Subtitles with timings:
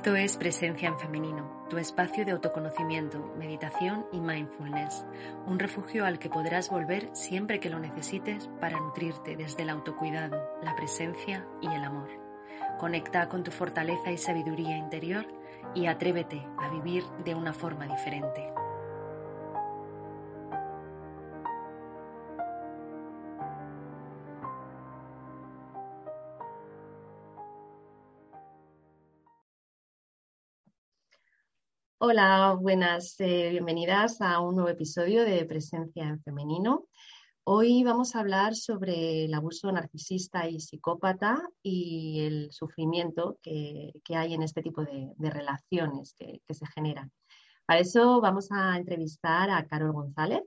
[0.00, 5.04] Esto es Presencia en Femenino, tu espacio de autoconocimiento, meditación y mindfulness,
[5.44, 10.42] un refugio al que podrás volver siempre que lo necesites para nutrirte desde el autocuidado,
[10.62, 12.08] la presencia y el amor.
[12.78, 15.26] Conecta con tu fortaleza y sabiduría interior
[15.74, 18.54] y atrévete a vivir de una forma diferente.
[32.02, 36.86] Hola, buenas, eh, bienvenidas a un nuevo episodio de Presencia en Femenino.
[37.44, 44.32] Hoy vamos a hablar sobre el abuso narcisista y psicópata y el sufrimiento que, hay
[44.32, 47.12] en este tipo de, relaciones que, que, se generan.
[47.66, 50.44] Para eso vamos a entrevistar a Carol González.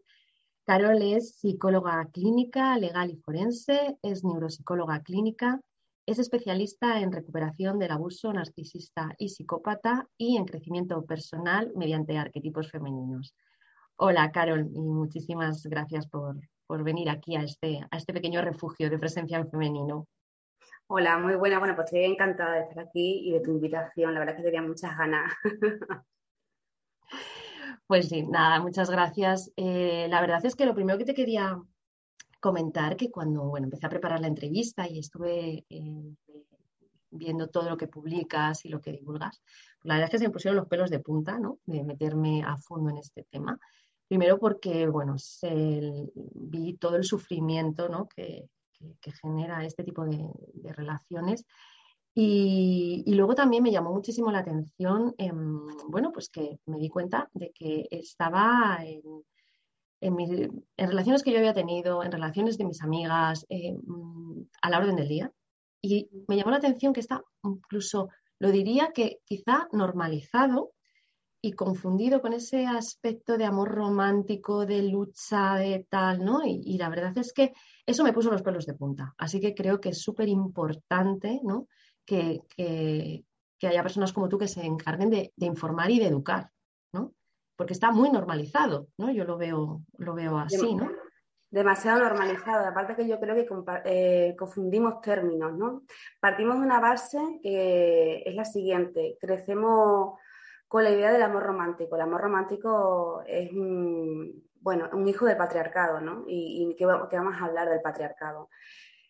[0.66, 5.62] Carol es psicóloga clínica, legal y forense, es neuropsicóloga clínica,
[6.06, 12.70] es especialista en recuperación del abuso narcisista y psicópata y en crecimiento personal mediante arquetipos
[12.70, 13.36] femeninos.
[13.96, 16.36] Hola, Carol, y muchísimas gracias por,
[16.84, 20.08] venir aquí a este, a este pequeño refugio de presencia en femenino.
[20.88, 21.60] Hola, muy buena.
[21.60, 24.14] Bueno, pues estoy encantada de estar aquí y de tu invitación.
[24.14, 25.32] La verdad que tenía muchas ganas.
[27.86, 29.52] Pues sí, nada, muchas gracias.
[29.58, 31.62] Eh, la verdad es que lo primero que te quería
[32.44, 36.16] comentar que cuando bueno, empecé a preparar la entrevista y estuve eh,
[37.10, 39.42] viendo todo lo que publicas y lo que divulgas,
[39.80, 41.60] pues la verdad es que se me pusieron los pelos de punta, ¿no?
[41.66, 43.58] De meterme a fondo en este tema.
[44.10, 45.16] Primero porque, bueno,
[46.34, 48.10] vi todo el sufrimiento ¿no?
[48.10, 48.50] que,
[49.22, 50.30] genera este tipo de,
[50.74, 51.46] relaciones.
[52.14, 55.16] Y, luego también me llamó muchísimo la atención,
[55.88, 59.02] bueno, pues que me di cuenta de que estaba en,
[60.04, 64.78] en, relaciones que yo había tenido, en relaciones de mis amigas, eh, mm, a la
[64.78, 65.32] orden del día.
[65.82, 68.10] Y me llamó la atención que está incluso,
[68.40, 70.74] lo diría que quizá normalizado
[71.42, 76.40] y confundido con ese aspecto de amor romántico, de lucha, de tal, ¿no?
[76.46, 77.54] Y, la verdad es que
[77.86, 79.14] eso me puso los pelos de punta.
[79.18, 81.68] Así que creo que es súper importante, ¿no?
[82.06, 82.42] Que,
[83.62, 86.50] haya personas como tú que se encarguen de, de informar y de educar.
[87.64, 89.10] Porque está muy normalizado, ¿no?
[89.10, 90.92] Yo lo veo, lo veo así, ¿no?
[91.50, 92.68] Demasiado normalizado.
[92.68, 93.48] Aparte que yo creo que
[93.86, 95.84] eh, confundimos términos, ¿no?
[96.20, 99.18] Partimos de una base que es la siguiente.
[99.18, 100.20] Crecemos
[100.68, 101.96] con la idea del amor romántico.
[101.96, 106.26] El amor romántico es un, bueno, un hijo del patriarcado, ¿no?
[106.28, 108.50] Y, y que, vamos a hablar del patriarcado.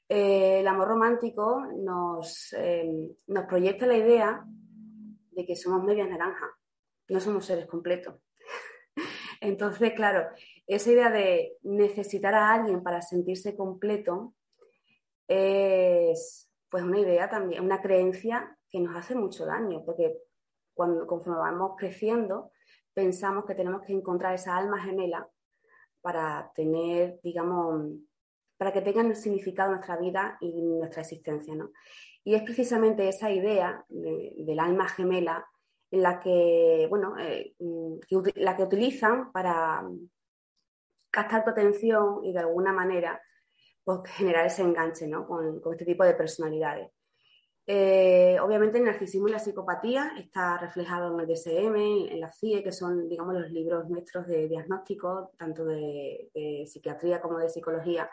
[0.07, 4.45] Eh, el amor romántico nos, eh, nos proyecta la idea
[5.31, 6.51] de que somos medias naranjas,
[7.09, 8.13] no somos seres completos.
[9.43, 10.29] Entonces, claro,
[10.67, 14.33] esa idea de necesitar a alguien para sentirse completo
[15.27, 20.17] es pues una idea también, una creencia que nos hace mucho daño, porque
[20.73, 22.51] cuando conforme vamos creciendo,
[22.93, 25.29] pensamos que tenemos que encontrar esa alma gemela
[26.01, 27.91] para tener, digamos,
[28.57, 31.71] para que tengan significado nuestra vida y nuestra existencia, ¿no?
[32.23, 35.45] Y es precisamente esa idea del alma gemela
[35.99, 37.97] la que, bueno, eh, mm,
[38.35, 39.83] la que utilizan para
[41.11, 43.21] captar tu atención y de alguna manera
[43.83, 45.27] pues, generar ese enganche ¿no?
[45.27, 46.89] con, este tipo de personalidades.
[47.65, 51.75] Eh, obviamente el narcisismo y la psicopatía está reflejado en el DSM,
[52.11, 56.29] en la CIE, que son, digamos, los libros nuestros de diagnóstico, tanto de,
[56.67, 58.09] psiquiatría como de psicología,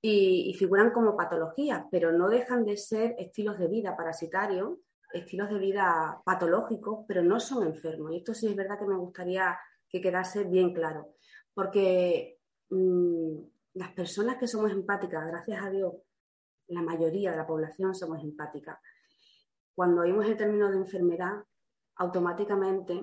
[0.00, 4.78] y, y, figuran como patologías, pero no dejan de ser estilos de vida parasitarios
[5.14, 8.12] estilos de vida patológicos, pero no son enfermos.
[8.12, 9.58] Y esto sí es verdad que me gustaría
[9.88, 11.14] que quedase bien claro,
[11.54, 12.38] porque
[12.70, 13.38] mm,
[13.74, 15.94] las personas que somos empáticas, gracias a Dios,
[16.68, 18.78] la mayoría de la población somos empáticas.
[19.74, 21.44] Cuando oímos el término de enfermedad,
[21.96, 23.00] automáticamente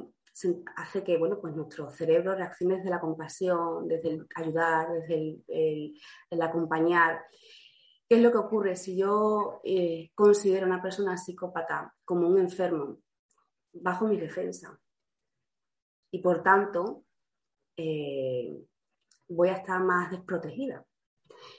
[0.76, 5.42] hace que bueno, pues nuestro cerebro reaccione desde la compasión, desde el ayudar, desde
[6.30, 7.22] el acompañar.
[8.12, 12.40] ¿Qué es lo que ocurre si yo eh, considero a una persona psicópata como un
[12.40, 12.98] enfermo
[13.72, 14.78] bajo mi defensa?
[16.12, 17.06] Y por tanto,
[17.78, 18.68] eh,
[19.30, 20.86] voy a estar más desprotegida.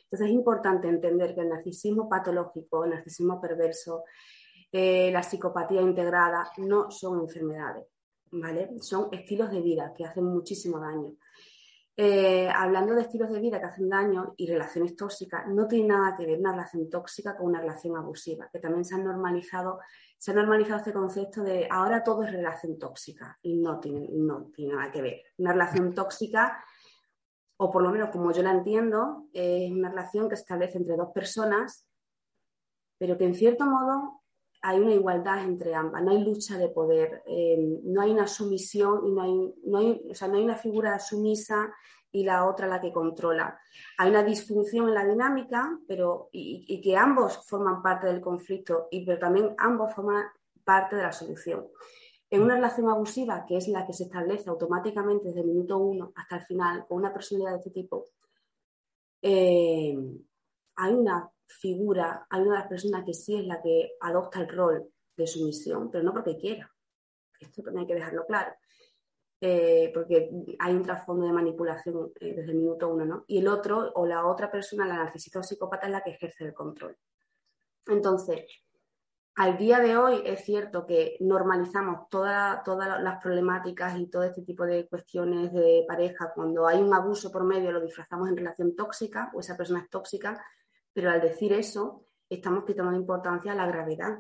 [0.05, 4.05] Entonces es importante entender que el narcisismo patológico, el narcisismo perverso,
[4.71, 7.87] eh, la psicopatía integrada no son enfermedades,
[8.31, 8.79] ¿vale?
[8.83, 11.17] Son estilos de vida que hacen muchísimo daño.
[11.95, 16.17] Eh, hablando de estilos de vida que hacen daño y relaciones tóxicas, no tiene nada
[16.17, 19.79] que ver una relación tóxica con una relación abusiva, que también se han normalizado,
[20.17, 24.51] se ha normalizado este concepto de ahora todo es relación tóxica y no tiene, no
[24.55, 25.23] tiene nada que ver.
[25.37, 26.65] Una relación tóxica,
[27.59, 30.97] o por lo menos como yo la entiendo, es una relación que se establece entre
[30.97, 31.87] dos personas,
[32.97, 34.22] pero que en cierto modo
[34.63, 39.05] hay una igualdad entre ambas, no hay lucha de poder, eh, no hay una sumisión
[39.05, 41.75] y no hay, no hay, o sea, no hay una figura sumisa
[42.13, 43.59] y la otra la que controla.
[43.99, 49.05] Hay una disfunción en la dinámica, pero y, que ambos forman parte del conflicto, y
[49.05, 50.27] pero también ambos forman
[50.63, 51.67] parte de la solución.
[52.31, 56.13] En una relación abusiva, que es la que se establece automáticamente desde el minuto uno
[56.15, 58.07] hasta el final, con una personalidad de este tipo,
[59.23, 59.97] eh,
[60.77, 64.49] hay una figura, hay una de las personas que sí es la que adopta el
[64.49, 66.71] rol de sumisión, pero no porque quiera.
[67.39, 68.53] Esto también hay que dejarlo claro.
[69.45, 70.31] Eh, porque
[70.61, 73.25] hay un trasfondo de manipulación eh, desde el minuto uno, ¿no?
[73.27, 76.45] Y el otro o la otra persona, la narcisista o psicópata, es la que ejerce
[76.45, 76.97] el control.
[77.87, 78.47] Entonces,
[79.35, 82.63] al día de hoy es cierto que normalizamos todas
[83.01, 86.33] las problemáticas y todo este tipo de cuestiones de pareja.
[86.35, 89.89] Cuando hay un abuso por medio lo disfrazamos en relación tóxica o esa persona es
[89.89, 90.45] tóxica,
[90.93, 94.19] pero al decir eso, estamos quitando importancia a la gravedad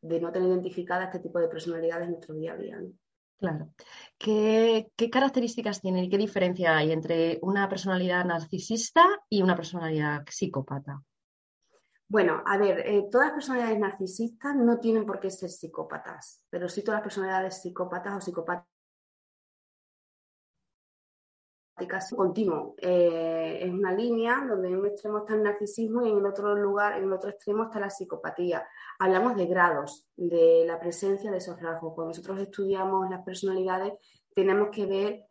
[0.00, 2.80] de no tener identificada este tipo de personalidades en nuestro día a día.
[3.38, 3.70] Claro.
[4.16, 11.02] ¿Qué, características tiene y qué diferencia hay entre una personalidad narcisista y una personalidad psicópata?
[12.08, 16.68] Bueno, a ver, eh, todas las personalidades narcisistas no tienen por qué ser psicópatas, pero
[16.68, 18.66] sí todas las personalidades psicópatas o psicópatas
[22.16, 22.74] continuo.
[22.78, 26.96] Eh, es una línea donde en un extremo está el narcisismo y en otro lugar,
[26.96, 28.66] en el otro extremo está la psicopatía.
[28.98, 31.92] Hablamos de grados de la presencia de esos rasgos.
[31.94, 33.92] Cuando nosotros estudiamos las personalidades,
[34.34, 35.24] tenemos que ver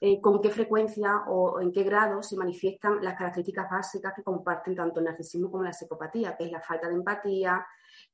[0.00, 4.76] eh, con qué frecuencia o en qué grado se manifiestan las características básicas que comparten
[4.76, 7.64] tanto el narcisismo como la psicopatía, que es la falta de empatía,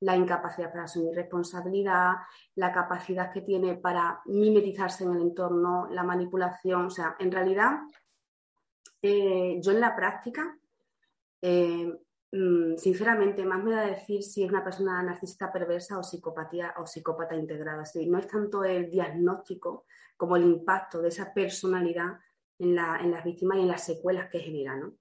[0.00, 2.14] la incapacidad para asumir responsabilidad,
[2.54, 6.86] la capacidad que tiene para mimetizarse en el entorno, la manipulación.
[6.86, 7.78] O sea, en realidad,
[9.02, 10.56] eh, yo en la práctica,
[11.42, 11.92] eh,
[12.32, 16.86] mm, sinceramente, más me da decir si es una persona narcisista perversa o psicopatía o
[16.86, 17.82] psicópata integrada.
[18.06, 19.86] no es tanto el diagnóstico
[20.16, 22.18] como el impacto de esa personalidad
[22.58, 24.94] en, en las víctimas y en las secuelas que genera, ¿no?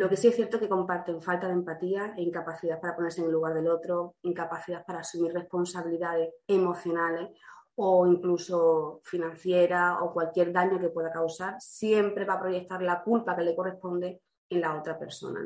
[0.00, 3.20] Lo que sí es cierto es que comparten falta de empatía e incapacidad para ponerse
[3.20, 7.28] en el lugar del otro, incapacidad para asumir responsabilidades emocionales
[7.74, 13.36] o incluso financiera o cualquier daño que pueda causar, siempre va a proyectar la culpa
[13.36, 15.40] que le corresponde en la otra persona.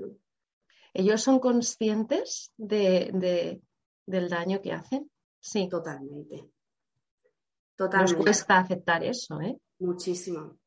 [0.93, 3.61] ¿Ellos son conscientes de,
[4.07, 5.11] del daño que hacen?
[5.41, 5.69] Sí.
[5.69, 6.49] Totalmente.
[7.75, 8.13] Totalmente.
[8.13, 9.59] Nos cuesta aceptar eso, ¿eh?
[9.81, 10.59] Muchísimo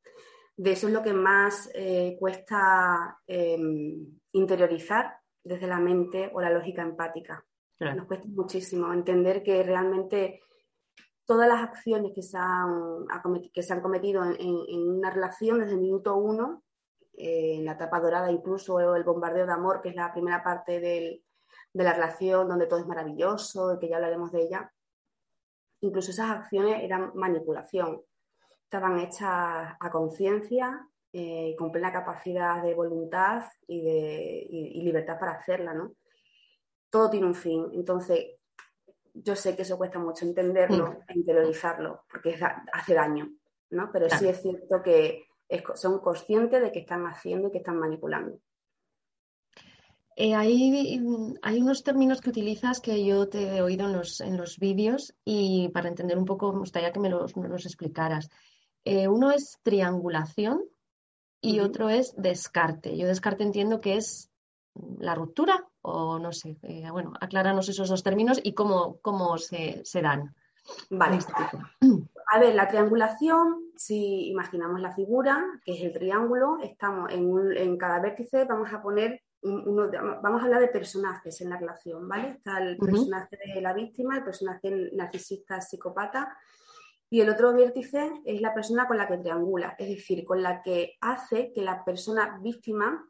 [0.57, 6.49] de eso es lo que más eh, cuesta em, interiorizar desde la mente o la
[6.49, 7.45] lógica empática.
[7.79, 10.41] Nos cuesta muchísimo entender que realmente
[11.25, 13.05] todas las acciones que se han,
[13.53, 16.63] que se han cometido en, una relación desde el minuto uno,
[17.13, 20.79] eh, en la etapa dorada incluso, el bombardeo de amor, que es la primera parte
[20.79, 21.21] de
[21.73, 24.73] la relación donde todo es maravilloso, y que ya hablaremos de ella,
[25.81, 28.01] incluso esas acciones eran manipulación
[28.67, 34.47] estaban hechas a conciencia, eh, con plena capacidad de voluntad y, de,
[34.83, 35.93] libertad para hacerla, ¿no?
[36.89, 37.65] Todo tiene un fin.
[37.73, 38.35] Entonces,
[39.13, 40.97] yo sé que eso cuesta mucho entenderlo mm.
[41.07, 42.37] e interiorizarlo, porque
[42.73, 43.31] hace daño,
[43.69, 43.89] ¿no?
[43.91, 45.27] Pero sí es cierto que
[45.75, 48.37] son conscientes de que están haciendo y que están manipulando.
[50.17, 50.99] Eh, hay,
[51.61, 55.69] unos términos que utilizas que yo te he oído en los, en los vídeos y
[55.69, 58.29] para entender un poco me gustaría que me los, me los explicaras.
[58.89, 60.63] Eh, uno es triangulación
[61.41, 62.97] y otro es descarte.
[62.97, 64.31] Yo descarte entiendo que es
[64.97, 69.83] la ruptura o no sé, eh, bueno, acláranos esos dos términos y cómo, cómo se,
[70.01, 70.33] dan.
[70.89, 71.17] Vale.
[71.17, 71.33] Este
[72.31, 77.99] A ver, la triangulación, si imaginamos la figura, que es el triángulo, estamos en, cada
[77.99, 79.91] vértice, vamos a poner, uno,
[80.23, 82.37] vamos a hablar de personajes en la relación, ¿vale?
[82.37, 86.37] Está el personaje de la víctima, el personaje narcisista psicópata
[87.09, 90.61] y el otro vértice es la persona con la que triangula, es decir, con la
[90.61, 93.09] que hace que la persona víctima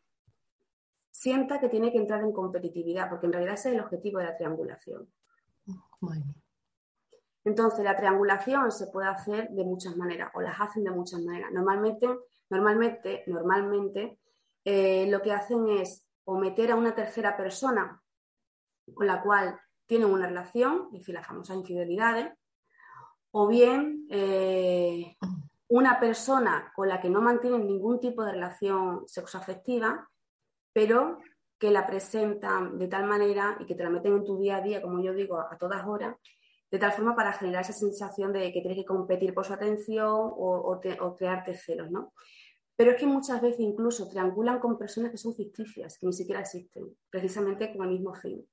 [1.10, 4.26] sienta que tiene que entrar en competitividad, porque en realidad ese es el objetivo de
[4.26, 5.12] la triangulación.
[7.44, 11.52] Entonces, la triangulación se puede hacer de muchas maneras o las hacen de muchas maneras.
[11.52, 12.08] Normalmente,
[12.50, 14.20] normalmente, normalmente
[14.64, 18.04] eh, lo que hacen es o meter a una tercera persona
[18.94, 22.37] con la cual tienen una relación, es decir, las famosas infidelidades,
[23.32, 25.16] o bien eh,
[25.68, 30.10] una persona con la que no mantienen ningún tipo de relación sexoafectiva,
[30.74, 31.20] pero
[31.60, 34.62] que la presentan de tal manera y que te la meten en tu día a
[34.62, 36.16] día, como yo digo, a todas horas,
[36.70, 40.12] de tal forma para generar esa sensación de que tienes que competir por su atención
[40.12, 40.80] o,
[41.18, 42.14] crearte celos, ¿no?
[42.76, 46.42] Pero es que muchas veces incluso triangulan con personas que son ficticias, que ni siquiera
[46.42, 48.46] existen, precisamente con el mismo fin.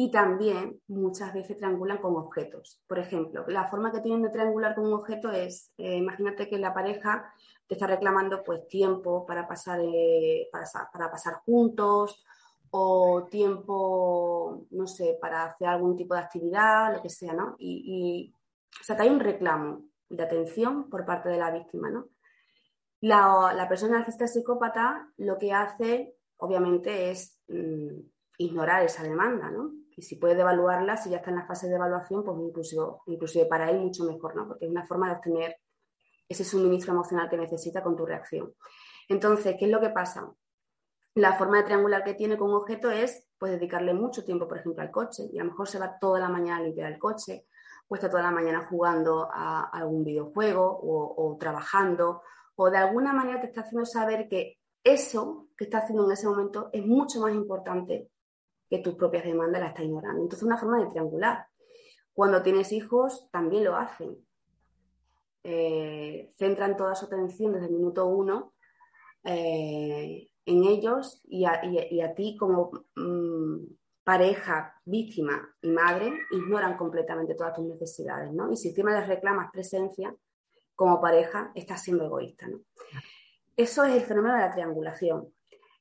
[0.00, 2.80] Y también muchas veces triangulan con objetos.
[2.86, 6.56] Por ejemplo, la forma que tienen de triangular con un objeto es, eh, imagínate que
[6.56, 7.34] la pareja
[7.66, 12.24] te está reclamando pues tiempo para pasar, eh, para pasar juntos
[12.70, 17.56] o tiempo, no sé, para hacer algún tipo de actividad, lo que sea, ¿no?
[17.58, 18.32] Y,
[18.80, 22.06] o sea, hay un reclamo de atención por parte de la víctima, ¿no?
[23.00, 27.98] La, la persona narcisista psicópata lo que hace, obviamente, es mm,
[28.38, 29.72] ignorar esa demanda, ¿no?
[29.98, 33.46] Y si puede devaluarla, si ya está en la fase de evaluación, pues incluso, inclusive
[33.46, 34.46] para él mucho mejor, ¿no?
[34.46, 35.56] Porque es una forma de obtener
[36.28, 38.54] ese suministro emocional que necesita con tu reacción.
[39.08, 40.30] Entonces, ¿qué es lo que pasa?
[41.18, 44.58] la forma de triangular que tiene con un objeto es pues, dedicarle mucho tiempo, por
[44.58, 45.24] ejemplo, al coche.
[45.32, 47.46] Y a lo mejor se va toda la mañana a limpiar el coche,
[47.88, 52.22] o está toda la mañana jugando a, algún videojuego o, trabajando,
[52.56, 56.28] o de alguna manera te está haciendo saber que eso que está haciendo en ese
[56.28, 58.10] momento es mucho más importante
[58.68, 60.22] que tus propias demandas, la está ignorando.
[60.22, 61.46] Entonces, una forma de triangular.
[62.12, 64.16] Cuando tienes hijos, también lo hacen.
[65.44, 68.54] Eh, centran toda su atención desde el minuto uno
[69.24, 73.64] eh, en ellos y a, ti como mm,
[74.02, 78.50] pareja, víctima y madre ignoran completamente todas tus necesidades, ¿no?
[78.50, 80.14] Y si encima les reclamas presencia
[80.74, 82.60] como pareja, estás siendo egoísta, ¿no?
[83.56, 85.32] Eso es el fenómeno de la triangulación.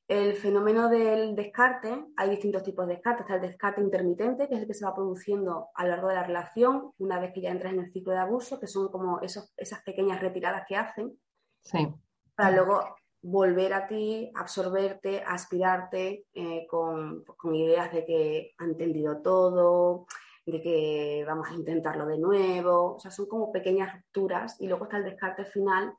[0.08, 3.24] El fenómeno del descarte, hay distintos tipos de descarte.
[3.24, 6.16] Está el descarte intermitente, que es el que se va produciendo a lo largo de
[6.16, 9.20] la relación, una vez que ya entras en el ciclo de abuso, que son como
[9.20, 11.20] esos, esas pequeñas retiradas que hacen.
[11.62, 11.94] Sí.
[12.36, 20.08] Para luego volver a ti, absorberte, aspirarte eh, con, ideas de que ha entendido todo,
[20.46, 22.96] de que vamos a intentarlo de nuevo.
[22.96, 25.94] O sea, son como pequeñas rupturas y luego está el descarte final.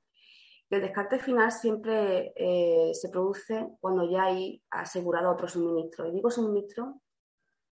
[0.71, 6.07] El descarte final siempre eh, se produce cuando ya hay asegurado otro suministro.
[6.07, 7.01] Y digo suministro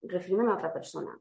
[0.02, 1.18] refiriéndome a otra persona.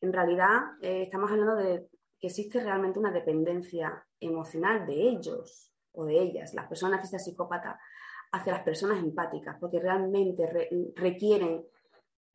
[0.00, 1.88] En realidad, eh, estamos hablando de
[2.18, 7.76] que existe realmente una dependencia emocional de ellos, o de ellas, las personas narcisistas psicópatas,
[8.32, 11.64] hacia las personas empáticas, porque realmente requieren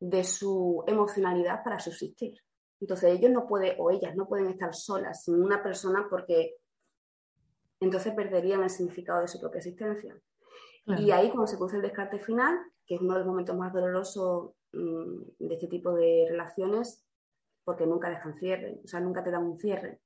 [0.00, 2.34] de su emocionalidad para subsistir.
[2.80, 6.56] Entonces ellos no pueden, o ellas no pueden estar solas sin una persona porque
[7.84, 10.16] entonces perderían el significado de su propia existencia.
[10.86, 13.72] Y ahí cuando se produce el descarte final, que es uno de los momentos más
[13.72, 17.06] dolorosos mm, de este tipo de relaciones,
[17.64, 20.00] porque nunca dejan cierre, o sea, nunca te dan un cierre.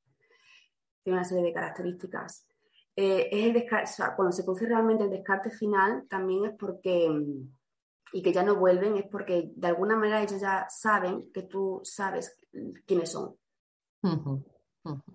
[1.03, 2.49] Tiene una serie de características
[3.01, 3.65] eh, es el
[4.17, 7.49] cuando se produce realmente el descarte final, también es porque, mm,
[8.13, 11.81] y que ya no vuelven, es porque de alguna manera ellos ya saben que tú
[11.85, 12.45] sabes
[12.85, 13.37] quiénes son.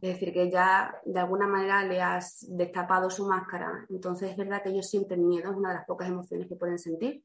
[0.01, 3.86] Es decir, que ya de alguna manera le has destapado su máscara.
[3.89, 6.80] Entonces es verdad que ellos sienten miedo, es una de las pocas emociones que pueden
[6.80, 7.24] sentir.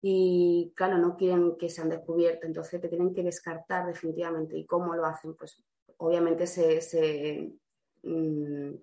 [0.00, 4.56] Y claro, no quieren que sean descubiertos, entonces te tienen que descartar definitivamente.
[4.56, 5.34] ¿Y cómo lo hacen?
[5.34, 5.62] Pues
[5.96, 7.52] obviamente se,
[8.02, 8.74] mm,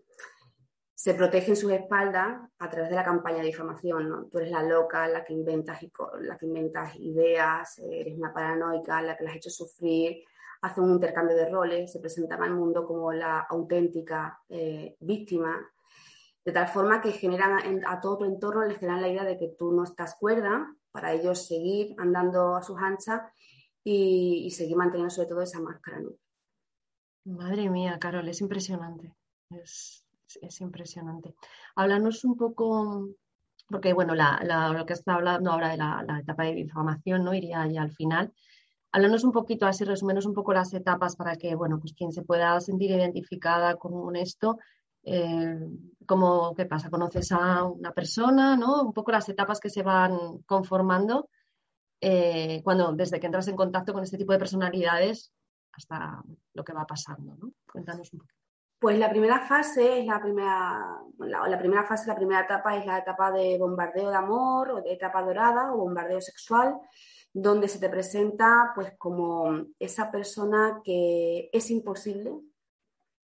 [0.94, 4.26] se protegen sus espaldas a través de la campaña de difamación, ¿no?
[4.26, 5.80] Tú eres la loca, la que inventas,
[6.22, 10.24] la que inventas ideas, eres una paranoica, la que las has hecho sufrir,
[10.66, 15.56] hacen un intercambio de roles, se presentan al mundo como la auténtica eh, víctima,
[16.44, 19.56] de tal forma que generan a todo tu entorno, les generan la idea de que
[19.58, 23.22] tú no estás cuerda para ellos seguir andando a sus anchas
[23.84, 26.02] y, seguir manteniendo sobre todo esa máscara.
[27.26, 29.14] Madre mía, Carol, es impresionante.
[29.50, 30.06] Es
[30.42, 31.36] es, impresionante.
[31.76, 33.10] Háblanos un poco,
[33.68, 37.34] porque bueno, lo que está hablando ahora de la, etapa de información, ¿no?
[37.34, 38.34] Iría ya al final.
[38.96, 42.22] Háblanos un poquito, así resumenos un poco las etapas para que, bueno, pues quien se
[42.22, 44.58] pueda sentir identificada con esto,
[45.04, 45.60] eh,
[46.06, 46.90] como, ¿qué pasa?
[46.90, 48.84] Conoces a una persona, ¿no?
[48.84, 51.28] Un poco las etapas que se van conformando
[52.00, 55.34] eh, cuando, desde que entras en contacto con este tipo de personalidades
[55.74, 56.24] hasta
[56.54, 57.52] lo que va pasando, ¿no?
[57.70, 58.45] Cuéntanos un poco.
[58.86, 63.00] Pues la primera fase es la primera, la, primera fase, la primera etapa es la
[63.00, 66.78] etapa de bombardeo de amor o de etapa dorada o bombardeo sexual,
[67.34, 72.30] donde se te presenta pues como esa persona que es imposible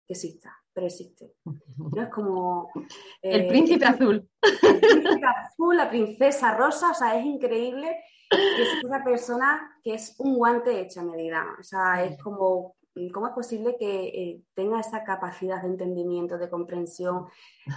[0.08, 1.36] que exista, pero existe.
[1.46, 2.02] ¿No?
[2.02, 2.72] Es como...
[3.22, 4.28] el príncipe azul.
[4.42, 7.96] El príncipe azul, la princesa rosa, o sea, es increíble
[8.28, 11.46] que es una persona que es un guante hecho a medida.
[11.60, 12.74] O sea, es como
[13.12, 17.26] ¿Cómo es posible que eh, tenga esa capacidad de entendimiento, de comprensión,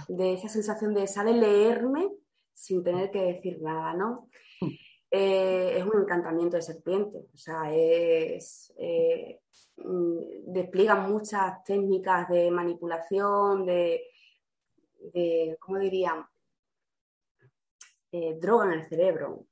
[0.07, 2.11] de esa sensación de sabe leerme
[2.53, 4.29] sin tener que decir nada, ¿no?
[5.09, 9.39] Eh, es un encantamiento de serpiente, o sea, es, eh,
[9.77, 14.03] mm, despliega muchas técnicas de manipulación, de,
[15.13, 16.27] de ¿cómo diría?
[18.39, 19.45] droga en el cerebro,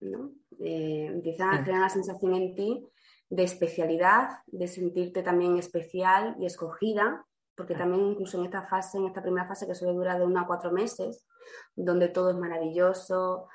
[0.00, 0.30] ¿no?
[0.58, 2.88] empiezan a crear una sensación en ti
[3.30, 7.26] de especialidad, de sentirte también especial y escogida,
[7.56, 10.40] porque también incluso en esta fase, en esta primera fase que suele durar de uno
[10.40, 11.26] a cuatro meses,
[11.74, 13.48] donde todo es maravilloso,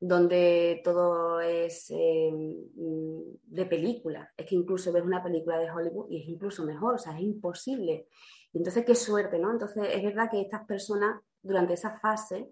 [0.00, 4.32] donde todo es eh, de película.
[4.36, 7.22] Es que incluso ves una película de Hollywood y es incluso mejor, o sea, es
[7.22, 8.08] imposible.
[8.52, 9.50] entonces, qué suerte, ¿no?
[9.52, 12.50] Entonces, es verdad que estas personas durante esa fase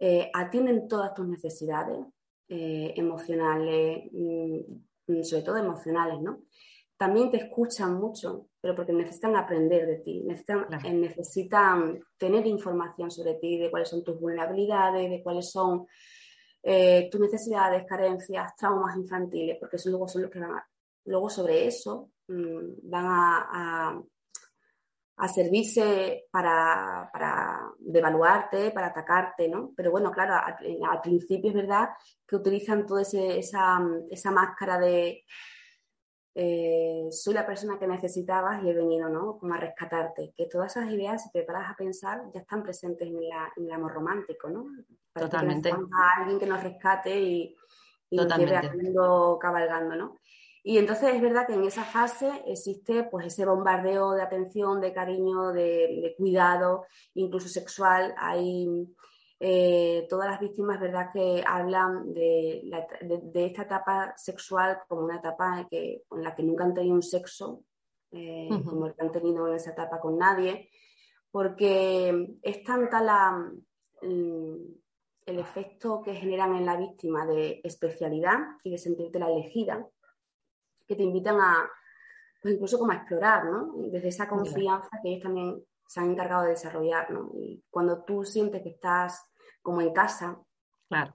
[0.00, 1.98] eh, atienden todas tus necesidades
[2.48, 4.87] eh, emocionales, Mm,
[5.22, 6.42] sobre todo emocionales, ¿no?
[6.96, 13.10] También te escuchan mucho, pero porque necesitan aprender de ti, necesitan, eh, necesitan tener información
[13.10, 15.86] sobre ti, de cuáles son tus vulnerabilidades, de cuáles son
[16.62, 20.68] eh, tus necesidades, carencias, traumas infantiles, porque eso luego son los que van a,
[21.04, 24.02] luego sobre eso mm, van a, a,
[25.26, 29.72] servirse para, para, devaluarte, para atacarte, ¿no?
[29.76, 31.88] Pero bueno, claro, al principio es verdad
[32.26, 35.24] que utilizan toda esa, esa, máscara de
[36.36, 39.38] eh, soy la persona que necesitabas y he venido, ¿no?
[39.38, 40.32] Como a rescatarte.
[40.36, 43.64] Que todas esas ideas, si te paras a pensar, ya están presentes en, la, en
[43.64, 44.66] el amor romántico, ¿no?
[45.12, 45.70] Totalmente.
[45.70, 47.56] a alguien que nos rescate y,
[48.10, 48.60] y nos lleve
[49.40, 50.14] cabalgando, ¿no?
[50.68, 54.92] Y entonces es verdad que en esa fase existe pues ese bombardeo de atención, de
[54.92, 56.84] cariño, de, de cuidado,
[57.14, 58.14] incluso sexual.
[58.18, 58.86] Hay
[59.40, 62.70] eh, todas las víctimas, ¿verdad?, que hablan de,
[63.32, 67.02] esta etapa sexual como una etapa en, que, en la que nunca han tenido un
[67.02, 67.64] sexo,
[68.10, 70.68] eh, como el que han tenido en esa etapa con nadie,
[71.30, 73.52] porque es tanta la,
[74.02, 74.56] mm,
[75.24, 79.88] el efecto que generan en la víctima de especialidad y de sentirte la elegida,
[80.88, 81.70] que te invitan a,
[82.40, 83.74] pues incluso como a explorar, ¿no?
[83.90, 87.30] Desde esa confianza que ellos también se han encargado de desarrollar, ¿no?
[87.34, 89.30] Y cuando tú sientes que estás
[89.62, 90.40] como en casa,
[90.88, 91.14] claro.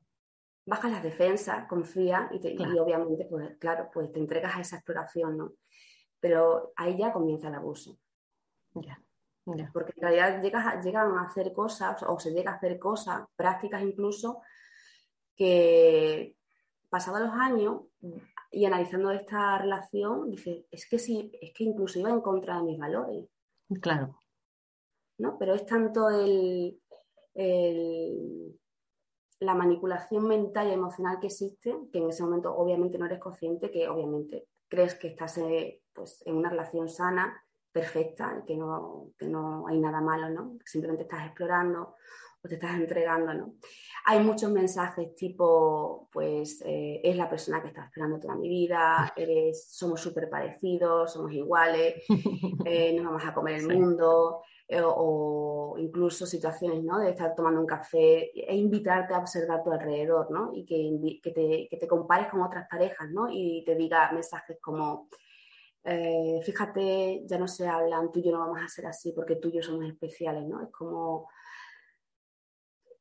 [0.65, 5.53] bajas las defensas, confía y, obviamente, pues claro, pues te entregas a esa exploración, ¿no?
[6.19, 7.97] Pero ahí ya comienza el abuso.
[8.75, 9.01] Ya.
[9.73, 13.81] Porque en realidad llegas llegan a hacer cosas, o se llega a hacer cosas, prácticas
[13.81, 14.41] incluso,
[15.35, 16.35] que
[16.89, 17.81] pasados los años
[18.53, 22.63] y analizando esta relación, dices, es que sí, es que incluso iba en contra de
[22.63, 23.25] mis valores.
[23.81, 24.21] Claro.
[25.17, 25.37] ¿no?
[25.39, 26.79] Pero es tanto el,
[29.39, 33.71] la manipulación mental y emocional que existe, que en ese momento obviamente no eres consciente,
[33.71, 39.27] que obviamente crees que estás eh, pues, en una relación sana, perfecta, que no, que
[39.27, 40.57] no hay nada malo, ¿no?
[40.63, 41.95] Simplemente estás explorando
[42.43, 43.55] o te estás entregando, ¿no?
[44.05, 49.13] Hay muchos mensajes tipo, pues, eh, es la persona que está esperando toda mi vida,
[49.15, 52.03] eres, somos súper parecidos, somos iguales,
[52.65, 56.99] eh, nos vamos a comer el mundo, eh, o incluso situaciones ¿no?
[56.99, 60.51] de estar tomando un café e invitarte a observar tu alrededor ¿no?
[60.53, 63.27] y que, que, te, que te, compares con otras parejas ¿no?
[63.29, 65.07] y te diga mensajes como
[66.43, 69.49] fíjate, ya no se hablan, tú y yo no vamos a ser así porque tú
[69.49, 70.61] y yo somos especiales, ¿no?
[70.61, 71.27] Es como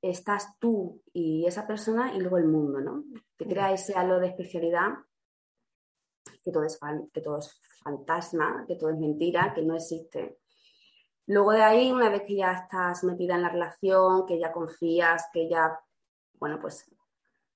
[0.02, 3.04] estás tú y esa persona y luego el mundo, ¿no?
[3.36, 4.90] Te crea ese halo de especialidad
[6.42, 6.78] que todo es,
[7.12, 10.38] que todo es fantasma, que todo es mentira, que no existe.
[11.26, 15.28] Luego de ahí, una vez que ya estás metida en la relación, que ya confías,
[15.32, 15.78] que ya,
[16.34, 16.84] bueno, pues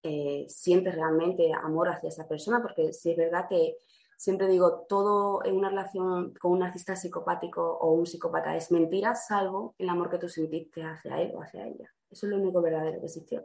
[0.03, 3.77] eh, sientes realmente amor hacia esa persona, porque si es verdad que
[4.17, 9.15] siempre digo, todo en una relación con un narcisista psicopático o un psicópata es mentira,
[9.17, 11.93] salvo el amor que tú sentiste hacia él o hacia ella.
[12.11, 13.45] Eso es lo único verdadero que existió.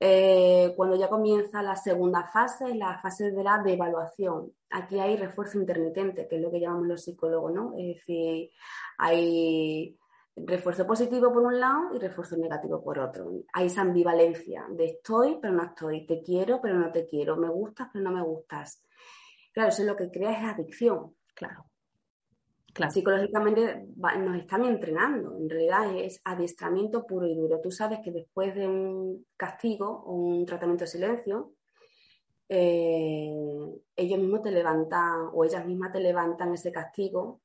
[0.00, 4.52] Eh, cuando ya comienza la segunda fase, la fase de la devaluación.
[4.70, 7.74] Aquí hay refuerzo intermitente, que es lo que llamamos los psicólogos, ¿no?
[7.78, 8.50] Es decir,
[8.98, 9.96] hay
[10.36, 13.30] refuerzo positivo por un lado y refuerzo negativo por otro.
[13.52, 17.48] Hay esa ambivalencia de estoy pero no estoy, te quiero pero no te quiero, me
[17.48, 18.82] gustas pero no me gustas.
[19.52, 21.14] Claro, eso es lo que crea es adicción.
[21.34, 21.66] Claro.
[22.90, 27.60] Psicológicamente nos están entrenando, en realidad es adiestramiento puro y duro.
[27.60, 31.52] Tú sabes que después de un castigo o un tratamiento de silencio,
[32.48, 33.30] eh,
[33.96, 37.40] ellos mismos te levantan o ellas mismas te levantan ese castigo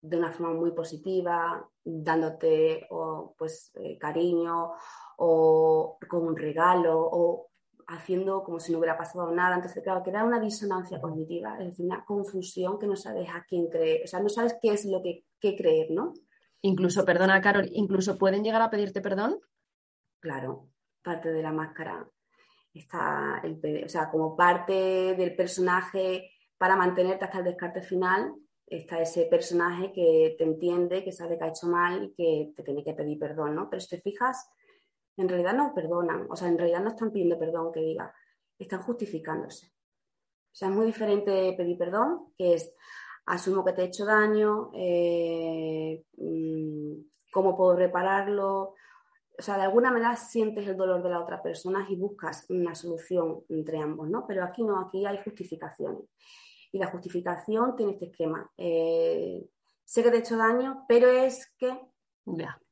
[0.00, 4.72] de una forma muy positiva, dándote o, pues, eh, cariño
[5.18, 7.49] o con un regalo
[7.90, 9.56] haciendo como si no hubiera pasado nada.
[9.56, 13.68] Entonces, claro, queda una disonancia cognitiva, es decir, una confusión que no sabes a quién
[13.68, 15.24] creer, o sea, no sabes qué es lo que
[15.56, 16.14] creer, ¿no?
[16.62, 19.40] Incluso, perdona, Carol, incluso pueden llegar a pedirte perdón.
[20.20, 20.68] Claro,
[21.02, 22.06] parte de la máscara
[22.72, 28.34] está el, o sea, como parte del personaje para mantenerte hasta el descarte final,
[28.66, 32.62] está ese personaje que te entiende, que sabe que ha hecho mal y que te
[32.62, 33.68] tiene que pedir perdón, ¿no?
[33.68, 34.48] Pero si te fijas,
[35.20, 38.14] en realidad no perdonan, o sea, en realidad no están pidiendo perdón, que diga,
[38.58, 39.66] están justificándose.
[39.66, 42.74] O sea, es muy diferente pedir perdón, que es,
[43.26, 46.92] asumo que te he hecho daño, eh, mm,
[47.32, 48.74] cómo puedo repararlo.
[49.38, 52.74] O sea, de alguna manera sientes el dolor de la otra persona y buscas una
[52.74, 54.26] solución entre ambos, ¿no?
[54.26, 56.04] Pero aquí no, aquí hay justificaciones.
[56.72, 58.50] Y la justificación tiene este esquema.
[58.56, 59.48] Eh,
[59.84, 61.78] sé que te he hecho daño, pero es que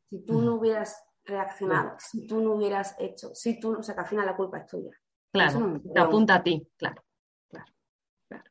[0.09, 4.01] si tú no hubieras reaccionado, si tú no hubieras hecho, si tú, o sea, que
[4.01, 4.91] al final la culpa es tuya.
[5.31, 7.05] Claro, te apunta a ti, claro,
[7.51, 7.73] claro,
[8.29, 8.45] claro.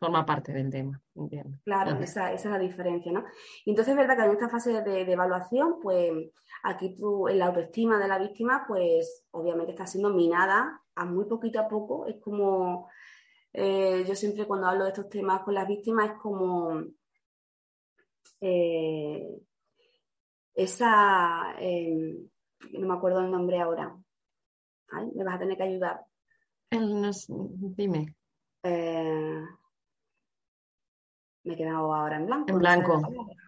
[0.00, 1.58] Forma parte del tema, entiendo.
[1.64, 3.24] Claro, esa, esa, es la diferencia, ¿no?
[3.64, 6.30] Y entonces es verdad que en esta fase de, evaluación, pues
[6.62, 11.26] aquí tú, en la autoestima de la víctima, pues obviamente está siendo minada a muy
[11.26, 12.06] poquito a poco.
[12.06, 12.88] Es como,
[13.52, 16.82] eh, yo siempre cuando hablo de estos temas con las víctimas, es como...
[18.40, 19.28] Eh,
[20.54, 22.28] esa, em,
[22.72, 23.96] no me acuerdo el nombre ahora,
[25.14, 26.04] me vas a tener que ayudar.
[26.70, 28.14] dime.
[28.62, 29.42] Eh,
[31.44, 32.50] me he quedado ahora en blanco.
[32.50, 33.02] En blanco.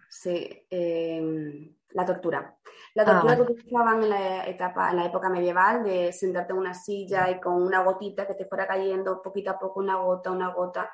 [0.09, 2.57] Sí, em, la tortura.
[2.93, 6.59] La ah, tortura que utilizaban en la etapa, en la época medieval, de sentarte en
[6.59, 10.31] una silla y con una gotita que te fuera cayendo poquito a poco, una gota,
[10.31, 10.91] una gota.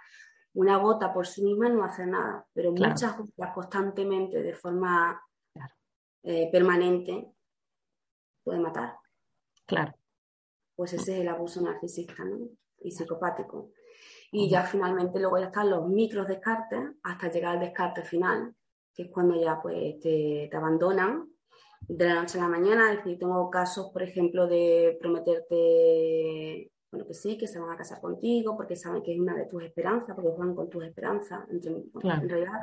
[0.56, 5.20] Una gota por sí misma no hace nada, pero muchas gotas constantemente de forma
[6.24, 7.28] eh, permanente
[8.44, 8.96] puede matar.
[9.66, 9.94] Claro.
[10.76, 12.24] Pues ese es el abuso narcisista
[12.80, 13.72] y psicopático.
[14.32, 18.56] Y ya finalmente luego ya están los micros descartes hasta llegar al descarte final,
[18.94, 21.30] que es cuando ya pues te, abandonan
[21.82, 22.92] de la noche a la mañana.
[22.92, 27.78] Es decir, tengo casos, por ejemplo, de prometerte, bueno, que sí, que se van a
[27.78, 31.48] casar contigo, porque saben que es una de tus esperanzas, porque juegan con tus esperanzas.
[31.50, 32.62] En realidad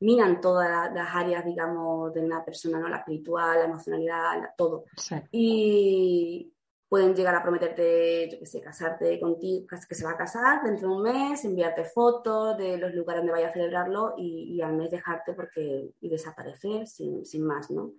[0.00, 2.88] minan todas las áreas, digamos, de una persona, ¿no?
[2.88, 4.84] La espiritual, la emocionalidad, todo.
[5.30, 6.52] Y
[6.88, 10.88] pueden llegar a prometerte, yo qué sé, casarte contigo, que se va a casar dentro
[10.88, 14.90] de un mes, enviarte fotos de los lugares donde vaya a celebrarlo y, al mes
[14.90, 17.92] dejarte porque y desaparecer sin, más, ¿no?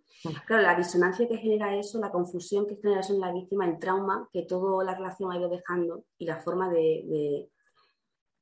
[0.46, 3.78] Claro, la disonancia que genera eso, la confusión que genera eso en la víctima, el
[3.78, 7.50] trauma que toda la relación ha ido dejando y la forma de,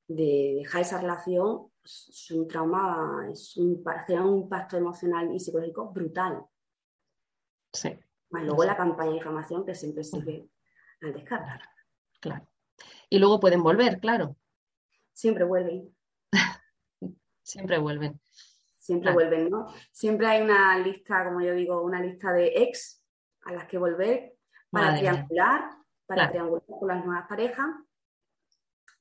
[0.07, 6.43] de dejar esa relación es un trauma, es un, un impacto emocional y psicológico brutal.
[7.71, 7.97] Sí.
[8.31, 10.49] Más luego la campaña de información que siempre sigue
[11.01, 11.61] al descargar.
[12.19, 12.47] Claro.
[13.09, 14.35] Y luego pueden volver, claro.
[15.13, 15.95] Siempre vuelven.
[17.43, 18.19] siempre vuelven.
[18.79, 19.67] Siempre vuelven, ¿no?
[19.91, 23.03] Siempre hay una lista, como yo digo, una lista de ex
[23.43, 24.35] a las que volver
[24.69, 25.71] para triangular,
[26.05, 27.67] para triangular con las nuevas parejas.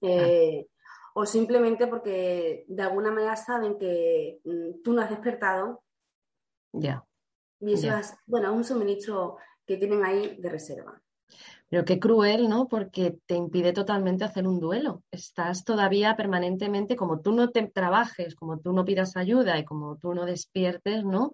[0.01, 0.67] Eh,
[1.15, 5.83] o simplemente porque de alguna manera saben que mm, tú no has despertado.
[6.73, 7.05] Ya.
[7.61, 11.01] Y eso es, bueno, un suministro que tienen ahí de reserva.
[11.71, 12.69] Pero qué cruel, ¿no?
[12.69, 15.03] Porque te impide totalmente hacer un duelo.
[15.11, 19.97] Estás todavía permanentemente, como tú no te trabajes, como tú no pidas ayuda y como
[19.97, 21.33] tú no despiertes, ¿no?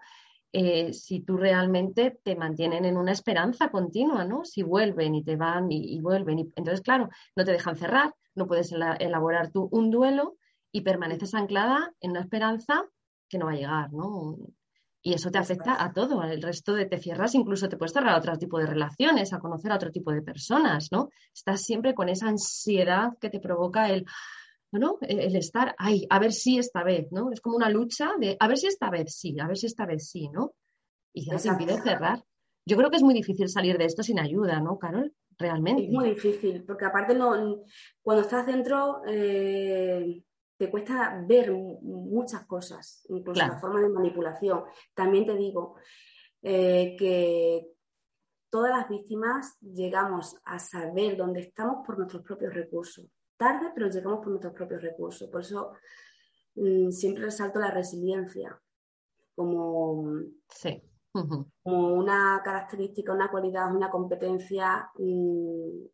[0.52, 4.44] Eh, si tú realmente te mantienen en una esperanza continua, ¿no?
[4.44, 6.40] Si vuelven y te van y, vuelven.
[6.40, 10.36] Y, entonces, claro, no te dejan cerrar, no puedes elaborar tú un duelo
[10.72, 12.84] y permaneces anclada en una esperanza
[13.28, 14.36] que no va a llegar, ¿no?
[15.02, 18.14] Y eso te afecta a todo, al resto de te cierras, incluso te puedes cerrar
[18.14, 21.08] a otro tipo de relaciones, a conocer a otro tipo de personas, ¿no?
[21.32, 24.04] Estás siempre con esa ansiedad que te provoca el,
[24.72, 24.98] ¿no?
[25.00, 27.32] El estar ahí, a ver si esta vez, ¿no?
[27.32, 29.86] Es como una lucha de a ver si esta vez sí, a ver si esta
[29.86, 30.54] vez sí, ¿no?
[31.12, 32.22] Y ya te impide cerrar.
[32.64, 35.12] Yo creo que es muy difícil salir de esto sin ayuda, ¿no, Carol?
[35.36, 35.84] Realmente.
[35.84, 37.64] Es muy difícil, porque aparte no,
[38.02, 40.22] cuando estás dentro eh,
[40.56, 44.64] te cuesta ver muchas cosas, incluso la forma de manipulación.
[44.94, 45.76] También te digo
[46.42, 47.66] eh, que
[48.50, 53.06] todas las víctimas llegamos a saber dónde estamos por nuestros propios recursos
[53.40, 55.30] tarde, pero llegamos por nuestros propios recursos.
[55.30, 55.72] Por eso
[56.56, 58.60] mm, siempre resalto la resiliencia
[59.34, 60.04] como,
[61.62, 65.86] como una característica, una cualidad, una competencia mm,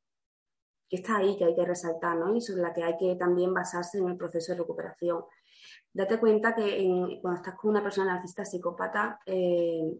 [0.88, 2.34] que está ahí, que hay que resaltar, ¿no?
[2.34, 5.22] Y sobre la que hay que también basarse en el proceso de recuperación.
[5.92, 9.92] Date cuenta que cuando estás con una persona narcisista psicópata, eh,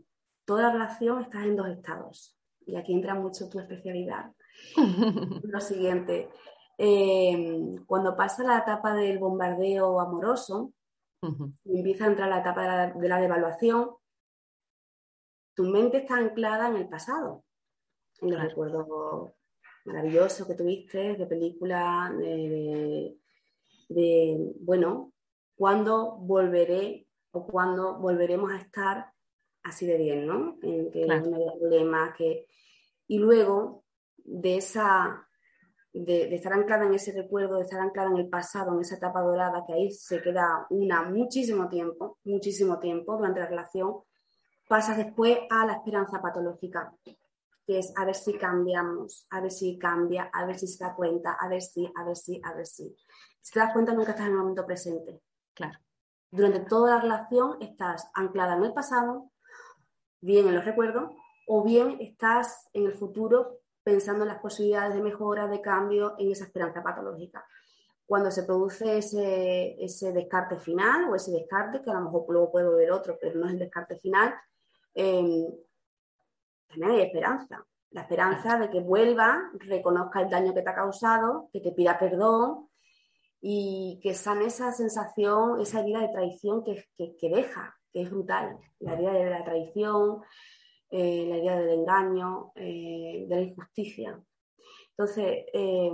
[0.44, 2.36] toda la relación estás en dos estados.
[2.66, 4.32] Y aquí entra mucho tu especialidad.
[5.44, 6.28] Lo siguiente,
[6.78, 10.72] eh, cuando pasa la etapa del bombardeo amoroso
[11.64, 13.90] y empieza a entrar la etapa de la, devaluación,
[15.54, 17.44] tu mente está anclada en el pasado,
[18.20, 19.32] en los recuerdos
[19.86, 23.16] maravillosos que tuviste, de película, de,
[24.60, 25.12] bueno,
[25.56, 29.12] cuándo volveré o cuándo volveremos a estar
[29.62, 30.58] así de bien, ¿no?
[30.62, 32.46] En que no haya problemas, que...
[33.08, 33.84] Y luego
[34.18, 35.25] de esa
[36.04, 39.22] de, estar anclada en ese recuerdo, de estar anclada en el pasado, en esa etapa
[39.22, 43.94] dorada, que ahí se queda una muchísimo tiempo, muchísimo tiempo durante la relación,
[44.68, 49.78] pasas después a la esperanza patológica, que es a ver si cambiamos, a ver si
[49.78, 52.66] cambia, a ver si se da cuenta, a ver si, a ver si, a ver
[52.66, 52.94] si.
[53.40, 55.20] Si te das cuenta, nunca estás en el momento presente.
[55.54, 55.78] Claro.
[56.30, 59.30] Durante toda la relación estás anclada en el pasado,
[60.20, 61.10] bien en los recuerdos,
[61.46, 66.32] o bien estás en el futuro pensando en las posibilidades de mejora, de cambio, en
[66.32, 67.46] esa esperanza patológica.
[68.04, 72.68] Cuando se produce ese, descarte final o ese descarte, que a lo mejor luego puede
[72.74, 74.34] ver otro, pero no es el descarte final,
[74.92, 75.46] em,
[76.66, 77.64] también hay esperanza.
[77.92, 81.96] La esperanza de que vuelva, reconozca el daño que te ha causado, que te pida
[81.96, 82.68] perdón
[83.40, 88.58] y que sane esa sensación, esa herida de traición que, que deja, que es brutal.
[88.80, 90.22] La herida de la traición,
[90.98, 94.18] eh, la idea del engaño, eh, de la injusticia.
[94.90, 95.92] Entonces, eh,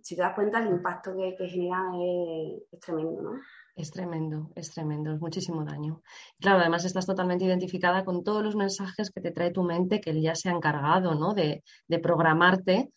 [0.00, 3.40] si te das cuenta, el impacto que, que es, tremendo, ¿no?
[3.76, 6.00] Es tremendo, es tremendo, es muchísimo daño.
[6.40, 10.18] Claro, además estás totalmente identificada con todos los mensajes que te trae tu mente, que
[10.22, 11.34] ya se ha encargado, ¿no?
[11.34, 12.92] De, de programarte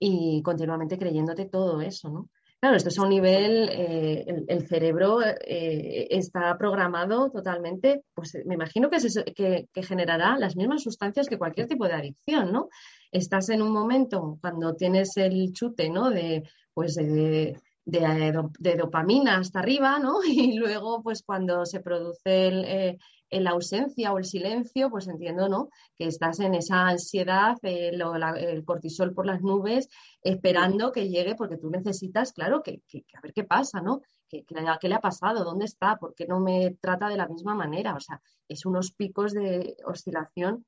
[0.00, 2.28] y continuamente creyéndote todo eso, ¿no?
[2.62, 8.54] Claro, esto es a un nivel, eh, el, cerebro eh, está programado totalmente, pues me
[8.54, 12.68] imagino que, que, generará las mismas sustancias que cualquier tipo de adicción, ¿no?
[13.10, 16.10] Estás en un momento cuando tienes el chute, ¿no?
[16.10, 20.20] De, pues de, de, dopamina hasta arriba, ¿no?
[20.26, 22.98] Y luego, pues cuando se produce el, eh,
[23.30, 25.68] la ausencia o el silencio, pues entiendo, ¿no?
[25.96, 29.88] Que estás en esa ansiedad, el cortisol por las nubes,
[30.22, 32.82] esperando que llegue, porque tú necesitas, claro, que,
[33.14, 34.00] a ver qué pasa, ¿no?
[34.28, 35.44] ¿Qué, ¿Qué, le ha pasado?
[35.44, 35.96] ¿Dónde está?
[35.96, 37.94] ¿Por qué no me trata de la misma manera?
[37.94, 40.64] O sea, es unos picos de oscilación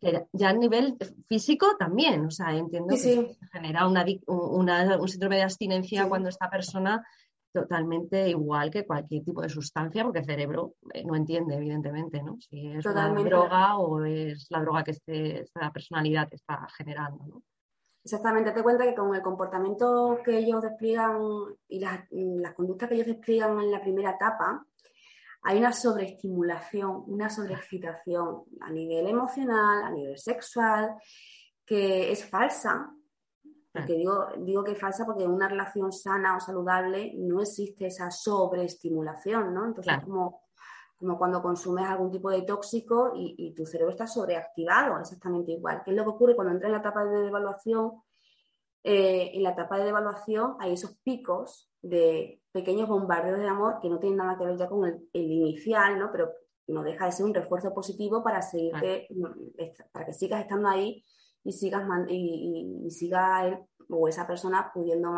[0.00, 0.96] ya a nivel
[1.28, 7.04] físico también, o sea, entiendo que genera una, un síndrome de abstinencia cuando esta persona
[7.52, 12.36] totalmente igual que cualquier tipo de sustancia, porque el cerebro eh, no entiende, evidentemente, ¿no?
[12.40, 17.42] Si es una droga o es la droga que este, esta personalidad está generando, ¿no?
[18.04, 21.20] Exactamente, te cuenta que con el comportamiento que ellos despliegan
[21.68, 24.64] y las, las conductas que ellos despliegan en la primera etapa,
[25.42, 30.96] hay una sobreestimulación, una sobreexcitación a nivel emocional, a nivel sexual,
[31.64, 32.90] que es falsa.
[33.72, 37.86] Porque digo, digo que es falsa porque en una relación sana o saludable no existe
[37.86, 39.66] esa sobreestimulación, ¿no?
[39.66, 40.42] Entonces, como,
[40.96, 45.82] como cuando consumes algún tipo de tóxico y, tu cerebro está sobreactivado, exactamente igual.
[45.84, 48.02] ¿Qué es lo que ocurre cuando entra en la etapa de devaluación?
[48.82, 53.88] Eh, en la etapa de devaluación hay esos picos de pequeños bombardeos de amor que
[53.88, 56.10] no tienen nada que ver ya con el, inicial, ¿no?
[56.10, 56.32] Pero
[56.68, 59.08] no deja de ser un refuerzo positivo para seguirte,
[59.92, 61.04] para que sigas estando ahí
[61.44, 63.58] y sigas y, siga él
[63.90, 65.10] o esa persona pudiendo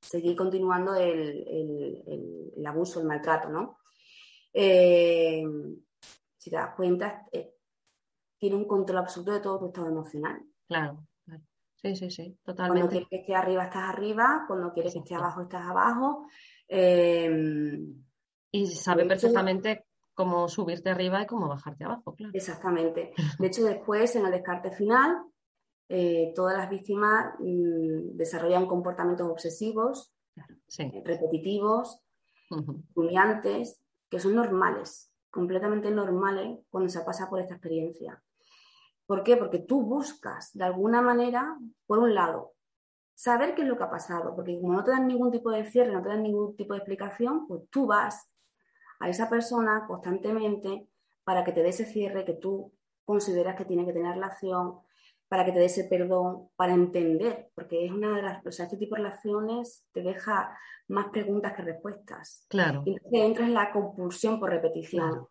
[0.00, 3.78] seguir continuando el, abuso, el maltrato, ¿no?
[4.52, 5.44] Eh,
[6.36, 7.54] si te das cuenta, eh,
[8.38, 10.42] tiene un control absoluto de todo tu estado emocional.
[10.66, 11.06] Claro.
[11.82, 12.80] Sí, sí, sí, totalmente.
[12.80, 16.26] Cuando quieres que esté arriba, estás arriba, cuando quieres que esté abajo, estás abajo.
[16.68, 18.04] Em,
[18.52, 22.32] y sabe perfectamente cómo subirte arriba y cómo bajarte abajo, claro.
[22.34, 23.12] Exactamente.
[23.38, 25.22] De hecho, después, en el descarte final,
[25.88, 30.12] eh, todas las víctimas mm, desarrollan comportamientos obsesivos,
[30.78, 32.00] eh, repetitivos,
[32.94, 38.22] humillantes, que son normales, completamente normales cuando se pasa por esta experiencia.
[39.10, 39.36] ¿Por qué?
[39.36, 42.52] Porque tú buscas de alguna manera, por un lado,
[43.12, 45.64] saber qué es lo que ha pasado, porque como no te dan ningún tipo de
[45.64, 48.30] cierre, no te dan ningún tipo de explicación, pues tú vas
[49.00, 50.86] a esa persona constantemente
[51.24, 52.72] para que te dé ese cierre que tú
[53.04, 54.78] consideras que tiene que tener relación,
[55.26, 58.66] para que te dé ese perdón, para entender, porque es una de las, o sea,
[58.66, 62.46] este tipo de relaciones te deja más preguntas que respuestas.
[62.48, 62.84] Claro.
[62.86, 65.26] Y entonces entras en la compulsión por repetición.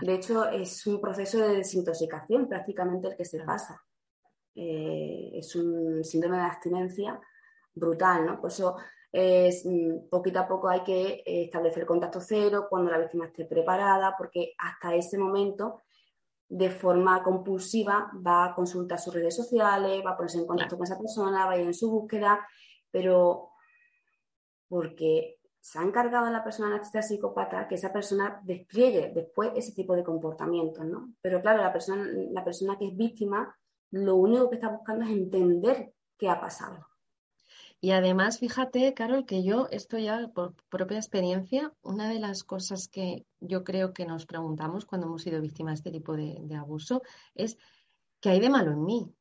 [0.00, 3.82] De hecho, es un proceso de desintoxicación prácticamente el que se pasa.
[4.54, 7.20] Eh, es un síndrome de abstinencia
[7.74, 8.40] brutal, ¿no?
[8.40, 8.76] Por eso
[9.12, 14.14] es, mm, poquito a poco hay que establecer contacto cero cuando la víctima esté preparada,
[14.16, 15.82] porque hasta ese momento
[16.48, 20.84] de forma compulsiva va a consultar sus redes sociales, va a ponerse en contacto con
[20.84, 22.46] esa persona, va a ir en su búsqueda,
[22.90, 23.50] pero
[24.68, 29.96] porque se ha encargado la persona narcisista psicópata que esa persona despliegue después ese tipo
[29.96, 31.14] de comportamientos, ¿no?
[31.22, 33.56] Pero claro, la persona, la persona que es víctima,
[33.90, 36.86] lo único que está buscando es entender qué ha pasado.
[37.80, 42.86] Y además, fíjate, Carol, que yo, esto ya por propia experiencia, una de las cosas
[42.88, 47.00] que yo creo que nos preguntamos cuando hemos sido víctimas de este tipo de, abuso
[47.34, 47.56] es
[48.20, 49.14] ¿qué hay de malo en mí?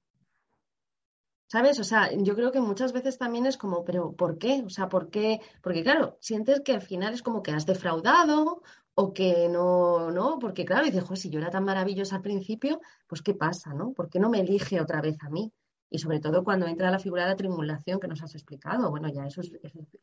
[1.54, 1.80] ¿Sabes?
[1.80, 4.64] O sea, yo creo que muchas veces también es como, pero ¿por qué?
[4.66, 5.40] O sea, ¿por qué?
[5.62, 8.64] Porque claro, sientes que al final es como que has defraudado
[8.96, 10.40] o que no, ¿no?
[10.40, 13.94] Porque claro, dices, si yo era tan maravillosa al principio, pues ¿qué pasa, no?
[13.94, 15.54] ¿Por qué no me elige otra vez a mí?
[15.92, 19.10] Y sobre todo cuando entra la figura de la triangulación que nos has explicado, bueno,
[19.10, 19.52] ya eso es,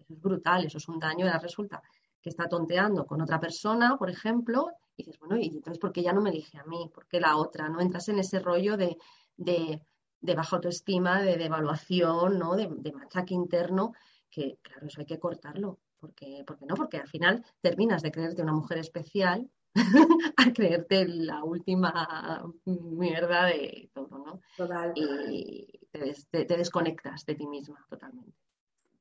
[0.09, 1.83] brutal, eso es un daño, ya resulta
[2.23, 6.05] que está tonteando con otra persona, por ejemplo, y dices, bueno, ¿y entonces por qué
[6.05, 6.89] ya no me elige a mí?
[6.95, 7.69] ¿Por qué la otra?
[7.69, 7.81] ¿No?
[7.81, 8.97] Entras en ese rollo de,
[9.37, 9.83] de,
[10.21, 12.57] de baja autoestima, de devaluación, ¿no?
[12.57, 13.93] De, de, machaque interno,
[14.31, 15.79] que claro, eso hay que cortarlo.
[15.99, 19.51] Porque, porque no, porque al final terminas de creerte una mujer especial
[20.37, 24.41] a creerte la última mierda de todo, ¿no?
[24.57, 24.93] Total.
[24.95, 28.37] Y te, desconectas de ti misma totalmente.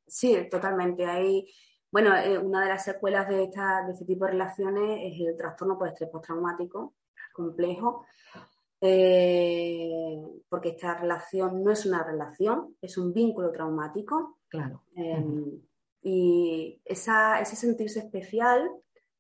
[0.08, 1.06] Sí, totalmente.
[1.06, 1.48] Hay,
[1.92, 5.38] bueno, eh, una de las secuelas de, esta, de este tipo de relaciones es el
[5.38, 6.96] trastorno por estrés postraumático
[7.34, 8.06] complejo,
[8.82, 14.40] eh, porque esta relación no es una relación, es un vínculo traumático.
[14.48, 14.84] Claro.
[14.96, 15.62] Em,
[16.02, 18.70] y esa, ese sentirse especial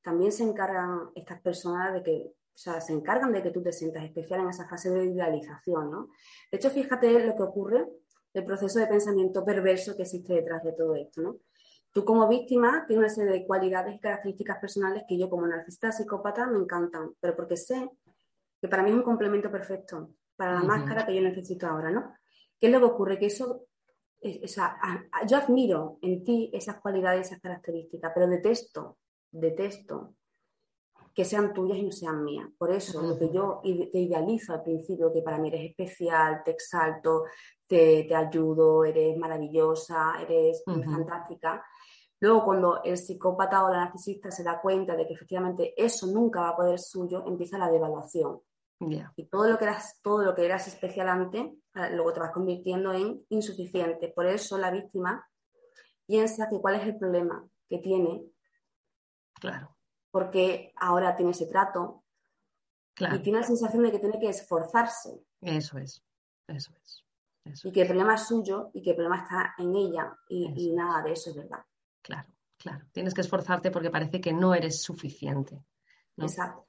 [0.01, 3.73] también se encargan estas personas de que, o sea, se encargan de que tú te
[3.73, 6.09] sientas especial en esa fase de idealización, ¿no?
[6.51, 7.85] De hecho, fíjate lo que ocurre,
[8.33, 11.37] el proceso de pensamiento perverso que existe detrás de todo esto, ¿no?
[11.91, 15.91] Tú como víctima tienes una serie de cualidades y características personales que yo como narcisista
[15.91, 17.89] psicópata me encantan, pero porque sé
[18.61, 22.13] que para mí es un complemento perfecto para la máscara que yo necesito ahora, ¿no?
[22.59, 23.19] ¿Qué es lo que ocurre?
[23.19, 23.67] Que eso,
[24.21, 24.77] o sea,
[25.27, 28.97] yo admiro en ti esas cualidades, esas características, pero detesto
[29.31, 30.15] detesto
[31.13, 32.47] que sean tuyas y no sean mías.
[32.57, 36.51] Por eso, lo que yo te idealizo al principio, que para mí eres especial, te
[36.51, 37.25] exalto,
[37.67, 41.63] te, ayudo, eres maravillosa, eres fantástica.
[42.21, 46.41] Luego, cuando el psicópata o la narcisista se da cuenta de que efectivamente eso nunca
[46.41, 48.39] va a poder suyo, empieza la devaluación.
[48.79, 51.41] Y todo lo, que eras, todo lo que eras especial antes,
[51.75, 54.07] eh, luego te vas convirtiendo en insuficiente.
[54.07, 55.27] Por eso la víctima
[56.05, 58.23] piensa que cuál es el problema que tiene
[59.39, 59.75] Claro.
[60.11, 62.03] Porque ahora tiene ese trato.
[62.99, 65.23] Y tiene la sensación de que tiene que esforzarse.
[65.39, 66.03] Eso es,
[66.47, 67.05] eso es.
[67.63, 71.01] Y que el problema es suyo y que el problema está en ella y, nada
[71.01, 71.65] de eso es verdad.
[72.01, 72.85] Claro, claro.
[72.91, 75.63] Tienes que esforzarte porque parece que no eres suficiente.
[76.17, 76.65] Exacto.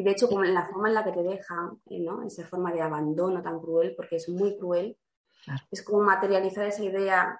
[0.00, 2.22] Y de hecho, como en la forma en la que te dejan, eh, ¿no?
[2.22, 4.96] Esa forma de abandono tan cruel, porque es muy cruel,
[5.70, 7.38] es como materializar esa idea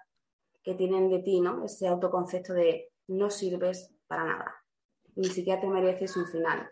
[0.62, 1.64] que tienen de ti, ¿no?
[1.64, 4.54] Ese autoconcepto de no sirves para nada.
[5.16, 6.68] Ni siquiera te mereces un final.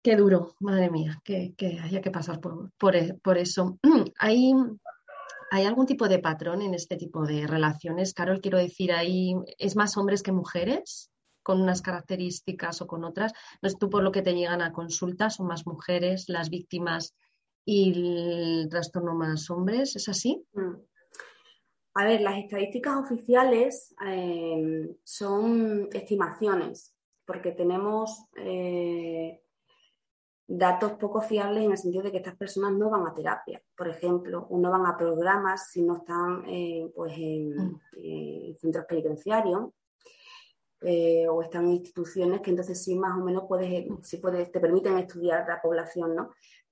[0.00, 3.76] Qué duro, madre mía, que, haya que pasar por, e, eso.
[4.20, 4.52] ¿Hay,
[5.50, 8.14] ¿Hay algún tipo de patrón en este tipo de relaciones?
[8.14, 11.10] Carol, quiero decir, ¿hay, ¿es más hombres que mujeres?
[11.50, 13.32] Con unas características o con otras.
[13.60, 17.16] No es tú por lo que te llegan a consultas, son más mujeres las víctimas
[17.64, 20.46] y el trastorno más hombres, ¿es así?
[20.52, 20.76] Mm.
[21.94, 26.94] A ver, las estadísticas oficiales eh, son estimaciones,
[27.26, 29.42] porque tenemos eh,
[30.46, 33.88] datos poco fiables en el sentido de que estas personas no van a terapia, por
[33.88, 38.56] ejemplo, o no van a programas si no están eh, pues en, mm.
[38.60, 39.70] centros penitenciarios.
[40.82, 44.98] O están en instituciones que entonces sí más o menos puedes, sí puedes, te permiten
[44.98, 46.30] estudiar la población, ¿no?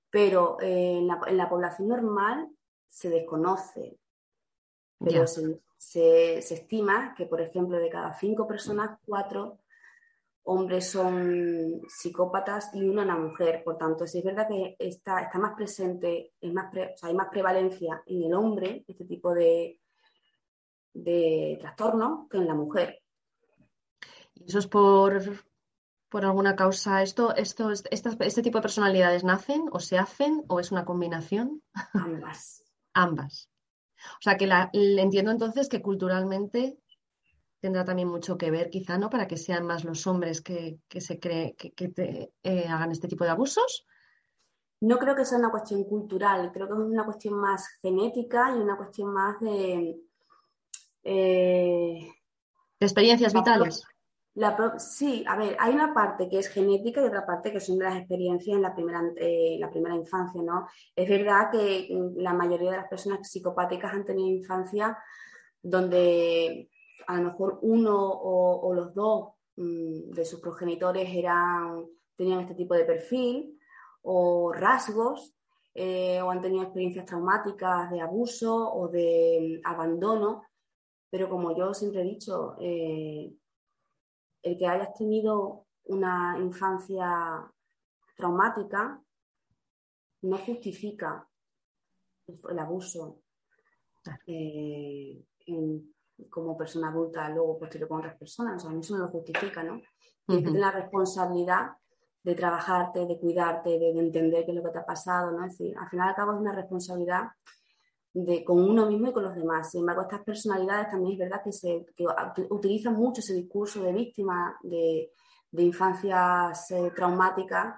[0.09, 2.49] Pero en la población normal
[2.87, 3.99] se desconoce
[4.99, 9.59] pero se, estima que, por ejemplo, de cada cinco personas, cuatro
[10.43, 13.63] hombres son psicópatas y una una mujer.
[13.63, 16.71] Por tanto, si es verdad que está, está más presente, es más
[17.01, 19.79] hay más prevalencia en el hombre este tipo de,
[20.93, 23.01] de trastorno que en la mujer.
[24.39, 25.21] ¿Y eso es por,
[26.09, 27.01] por alguna causa?
[27.01, 31.61] ¿Esto, esto, ¿Este tipo de personalidades nacen o se hacen o es una combinación?
[31.93, 32.63] Ambas.
[32.93, 33.49] Ambas.
[34.13, 36.79] O sea que la, entiendo entonces que culturalmente
[37.59, 39.09] tendrá también mucho que ver, quizá, ¿no?
[39.09, 43.25] Para que sean más los hombres que, se cree que, te, eh, hagan este tipo
[43.25, 43.85] de abusos.
[44.81, 48.59] No creo que sea una cuestión cultural, creo que es una cuestión más genética y
[48.59, 49.99] una cuestión más de.
[51.03, 52.07] Eh,
[52.79, 53.85] de experiencias vitales.
[54.77, 57.85] Sí, a ver, hay una parte que es genética y otra parte que son de
[57.85, 60.67] las experiencias en la primera, eh, la primera infancia, ¿no?
[60.95, 64.97] Es verdad que la mayoría de las personas psicopáticas han tenido infancia
[65.61, 66.69] donde
[67.07, 71.85] a lo mejor uno o, los dos mm, de sus progenitores eran,
[72.15, 73.59] tenían este tipo de perfil
[74.03, 75.35] o rasgos
[75.73, 80.43] eh, o han tenido experiencias traumáticas de abuso o de mm, abandono,
[81.09, 83.33] pero como yo siempre he dicho, eh,
[84.41, 87.51] el que hayas tenido una infancia
[88.15, 89.01] traumática
[90.21, 91.27] no justifica
[92.27, 93.21] el, abuso
[94.27, 95.23] eh,
[96.29, 99.81] como persona adulta luego posterior con otras personas, o sea, eso no lo justifica, ¿no?
[100.27, 101.69] Tienes la responsabilidad
[102.21, 105.45] de trabajarte, de cuidarte, de, entender qué es lo que te ha pasado, ¿no?
[105.45, 107.29] Es decir, al final al cabo es una responsabilidad
[108.13, 109.71] de, con uno mismo y con los demás.
[109.71, 111.85] Sin embargo, estas personalidades también es verdad que, se,
[112.49, 115.11] utilizan mucho ese discurso de víctima de,
[115.51, 117.75] de infancias eh, traumáticas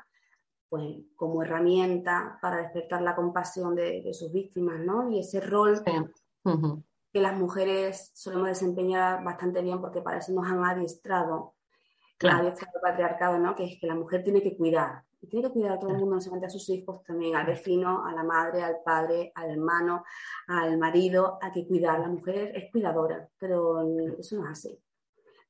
[0.70, 0.84] pues,
[1.16, 5.12] como herramienta para despertar la compasión de, sus víctimas, ¿no?
[5.12, 5.82] Y ese rol
[7.14, 11.56] que las mujeres solemos desempeñar bastante bien porque para eso nos han adiestrado
[12.22, 12.48] claro.
[12.48, 13.56] el patriarcado, ¿no?
[13.56, 15.04] Que es que la mujer tiene que cuidar.
[15.22, 17.46] Y tiene que cuidar a todo el mundo, no solamente a sus hijos, también al
[17.46, 20.04] vecino, a la madre, al padre, al hermano,
[20.48, 22.00] al marido, hay que cuidar.
[22.00, 23.82] La mujer es cuidadora, pero
[24.18, 24.80] eso no es así.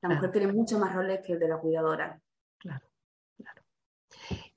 [0.01, 2.19] La mujer tiene muchos más roles que el de la cuidadora.
[2.57, 2.85] Claro,
[3.37, 3.61] claro.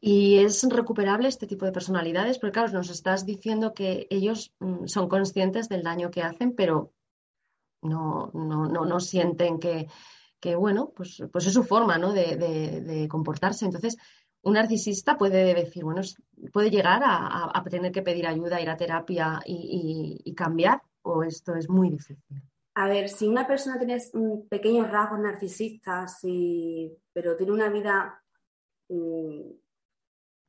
[0.00, 2.38] ¿Y es recuperable este tipo de personalidades?
[2.38, 6.92] Porque claro, nos estás diciendo que ellos mm, son conscientes del daño que hacen, pero
[7.82, 9.86] no, no, no, no sienten que,
[10.44, 12.12] que bueno, pues, pues es su forma ¿no?
[12.12, 13.64] de, comportarse.
[13.64, 13.96] Entonces,
[14.42, 16.02] un narcisista puede decir, bueno,
[16.52, 21.70] puede llegar a, tener que pedir ayuda, ir a terapia y, cambiar, o esto es
[21.70, 22.42] muy difícil.
[22.74, 23.96] A ver, si una persona tiene
[24.50, 26.18] pequeños rasgos narcisistas,
[27.14, 28.22] pero tiene una vida
[28.90, 29.50] mm,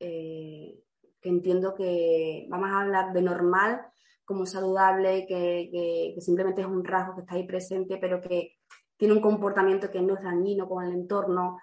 [0.02, 0.78] eh,
[1.22, 3.82] que entiendo que vamos a hablar de normal
[4.26, 8.55] como saludable, que simplemente es un rasgo que está ahí presente, pero que
[8.98, 11.60] tiene un comportamiento que no es dañino con el entorno.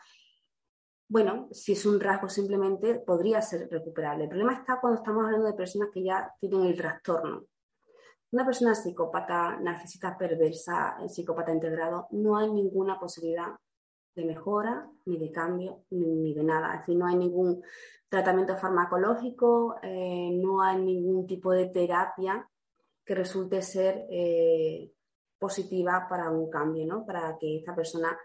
[1.08, 4.24] Bueno, si es un rasgo simplemente podría ser recuperable.
[4.24, 7.44] El problema está cuando estamos hablando de personas que ya tienen el trastorno.
[8.30, 13.48] Una persona psicópata, narcisista perversa, psicópata integrado, no hay ninguna posibilidad
[14.14, 16.74] de mejora, ni de cambio, ni, de nada.
[16.74, 17.62] Es decir, no hay ningún
[18.08, 22.48] tratamiento farmacológico, eh, no hay ningún tipo de terapia
[23.04, 24.92] que resulte ser eh,
[25.42, 27.04] positiva para un cambio, ¿no?
[27.04, 28.16] Para que esta persona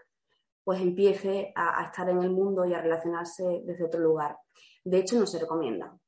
[0.62, 4.38] pues empiece a, estar en el mundo y a relacionarse desde otro lugar.
[4.84, 5.98] De hecho, no se recomienda,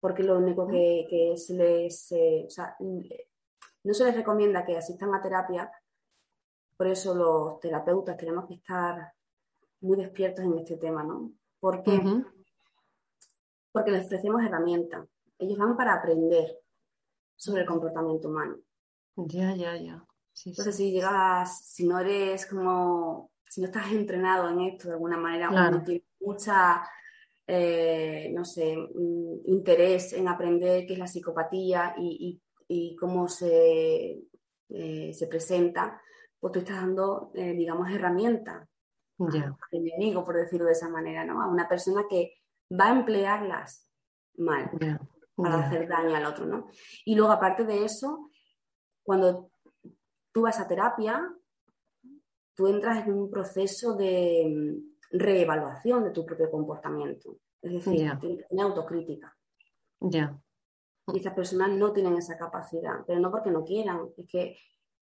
[0.00, 2.12] porque lo único que, se les...
[2.46, 5.70] o sea, no se les recomienda que asistan a terapia,
[6.76, 9.12] por eso los terapeutas tenemos que estar
[9.82, 11.30] muy despiertos en este tema, ¿no?
[11.60, 12.00] Porque
[13.86, 15.06] les ofrecemos herramientas.
[15.38, 16.58] Ellos van para aprender
[17.36, 18.56] sobre el comportamiento humano.
[19.16, 20.04] Ya, ya, ya.
[20.44, 25.16] Entonces, si llegas, si no eres como, si no estás entrenado en esto de alguna
[25.16, 26.82] manera, o no tienes mucha,
[27.46, 32.40] eh, no sé, mm, interés en aprender qué es la psicopatía y,
[32.98, 34.18] cómo se,
[34.70, 36.00] eh, se presenta,
[36.40, 38.68] pues tú estás dando, eh, digamos, herramientas
[39.18, 41.40] al enemigo, por decirlo de esa manera, ¿no?
[41.40, 42.32] A una persona que
[42.72, 43.88] va a emplearlas
[44.38, 44.70] mal
[45.36, 46.66] para hacer daño al otro, ¿no?
[47.04, 48.30] Y luego, aparte de eso,
[49.04, 49.53] cuando
[50.34, 51.32] tú vas a terapia,
[52.54, 57.38] tú entras en un proceso de mm, reevaluación de tu propio comportamiento.
[57.62, 59.34] Es decir, tienes que autocrítica.
[60.00, 60.36] Ya.
[61.06, 64.58] Y estas personas no tienen esa capacidad, pero no porque no quieran, es que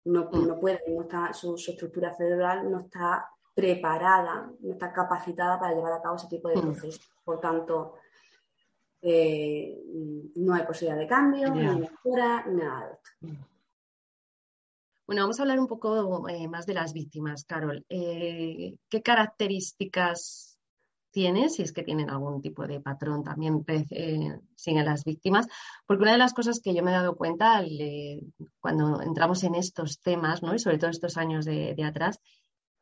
[0.06, 0.46] no, mm.
[0.46, 5.92] no pueden, no está, su, estructura cerebral no está preparada, no está capacitada para llevar
[5.92, 6.62] a cabo ese tipo de mm.
[6.62, 7.12] procesos.
[7.22, 7.96] Por tanto,
[9.02, 9.78] eh,
[10.36, 13.47] no hay posibilidad de cambio, ni mejora, nada de esto.
[15.08, 17.82] Bueno, vamos a hablar un poco eh, más de las víctimas, Carol.
[17.88, 20.58] Eh, ¿Qué características
[21.10, 25.48] tienen, si es que tienen algún tipo de patrón también eh, siguen las víctimas?
[25.86, 27.64] Porque una de las cosas que yo me he dado cuenta
[28.60, 30.54] cuando entramos en estos temas, ¿no?
[30.54, 32.20] y sobre todo estos años de, atrás,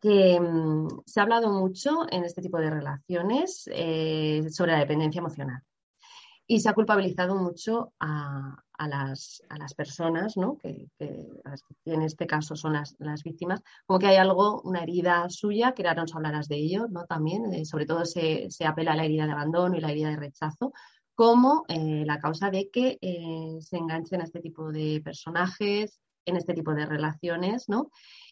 [0.01, 5.21] que mm, se ha hablado mucho en este tipo de relaciones eh, sobre la dependencia
[5.21, 5.63] emocional
[6.47, 9.43] y se ha culpabilizado mucho a, las,
[9.77, 10.59] personas, ¿no?
[10.59, 10.89] que,
[11.85, 16.03] en este caso son las, víctimas, como que hay algo, una herida suya, que ahora
[16.03, 17.05] nos hablarás de ello ¿no?
[17.07, 20.17] también, eh, sobre todo se, apela a la herida de abandono y la herida de
[20.17, 20.73] rechazo,
[21.15, 22.99] como eh, la causa de que
[23.61, 27.91] se enganchen a este tipo de personajes, en este tipo de relaciones, ¿no?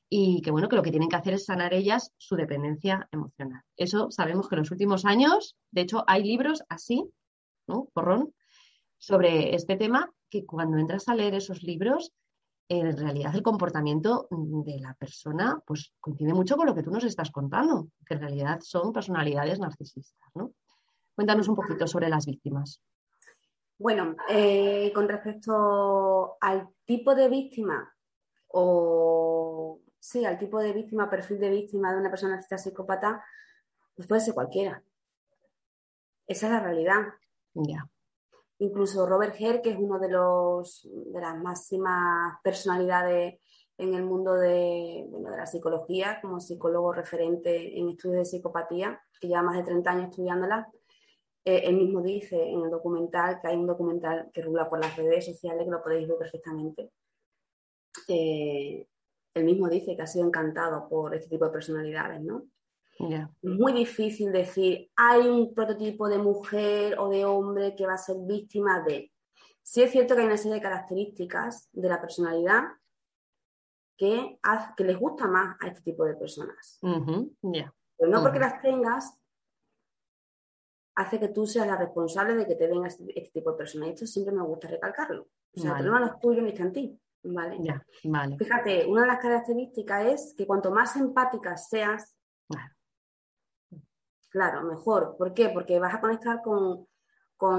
[0.09, 3.63] y que bueno, que lo que tienen que hacer es sanar ellas su dependencia emocional.
[3.77, 7.05] Eso sabemos que en los últimos años, de hecho, hay libros así,
[7.67, 7.89] ¿no?
[8.99, 12.13] Sobre este tema, que cuando entras a leer esos libros,
[12.69, 17.05] en realidad el comportamiento de la persona pues coincide mucho con lo que tú nos
[17.05, 20.55] estás contando, que en realidad son personalidades narcisistas, ¿no?
[21.15, 22.83] Cuéntanos un poquito sobre las víctimas.
[23.79, 27.93] Bueno, eh, con respecto al tipo de víctima
[28.49, 33.25] o sí, al tipo de víctima, perfil de víctima de una persona está psicópata,
[33.95, 34.83] pues puede ser cualquiera.
[36.27, 37.03] Esa es la realidad.
[37.55, 37.89] Ya.
[38.59, 43.41] Incluso Robert Herr, que es uno de los de las máximas personalidades
[43.77, 49.29] en el mundo de, de la psicología, como psicólogo referente en estudios de psicopatía, que
[49.29, 50.69] lleva más de 30 años estudiándola,
[51.45, 54.97] eh, él mismo dice en el documental, que hay un documental que rula por las
[54.97, 56.91] redes sociales, que lo podéis ver perfectamente,
[58.09, 58.87] eh,
[59.35, 62.47] él mismo dice que ha sido encantado por este tipo de personalidades, ¿no?
[62.99, 67.99] Es muy difícil decir, hay un prototipo de mujer o de hombre que va a
[67.99, 69.13] ser víctima de.
[69.63, 72.65] Sí es cierto que hay una serie de características de la personalidad
[73.97, 74.39] que,
[74.77, 76.79] que les gusta más a este tipo de personas.
[77.97, 79.19] Pero no porque las tengas,
[80.97, 83.89] hace que tú seas la responsable de que te venga este, este tipo de personas.
[83.89, 85.29] Y esto siempre me gusta recalcarlo.
[85.57, 87.01] O sea, el problema no es tuyo ni está en ti.
[87.25, 87.59] ¿vale?
[88.05, 88.37] vale.
[88.37, 92.14] Fíjate, una de las características es que cuanto más empática seas,
[94.35, 94.63] claro.
[94.65, 95.17] mejor.
[95.17, 95.49] ¿Por qué?
[95.49, 96.87] Porque vas a conectar con,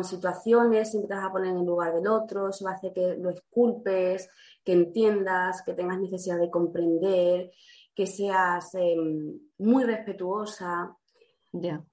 [0.03, 2.91] situaciones, siempre te vas a poner en el lugar del otro, eso va a hacer
[2.91, 4.28] que lo esculpes,
[4.63, 7.51] que entiendas, que tengas necesidad de comprender,
[7.93, 10.97] que seas em, muy respetuosa.
[11.51, 11.86] Ya.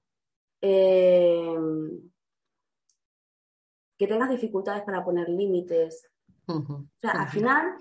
[0.59, 2.09] Em,
[3.95, 6.09] que tengas dificultades para poner límites,
[6.47, 7.77] o sea, al final,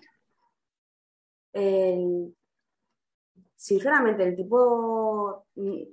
[3.62, 5.46] sinceramente, el tipo,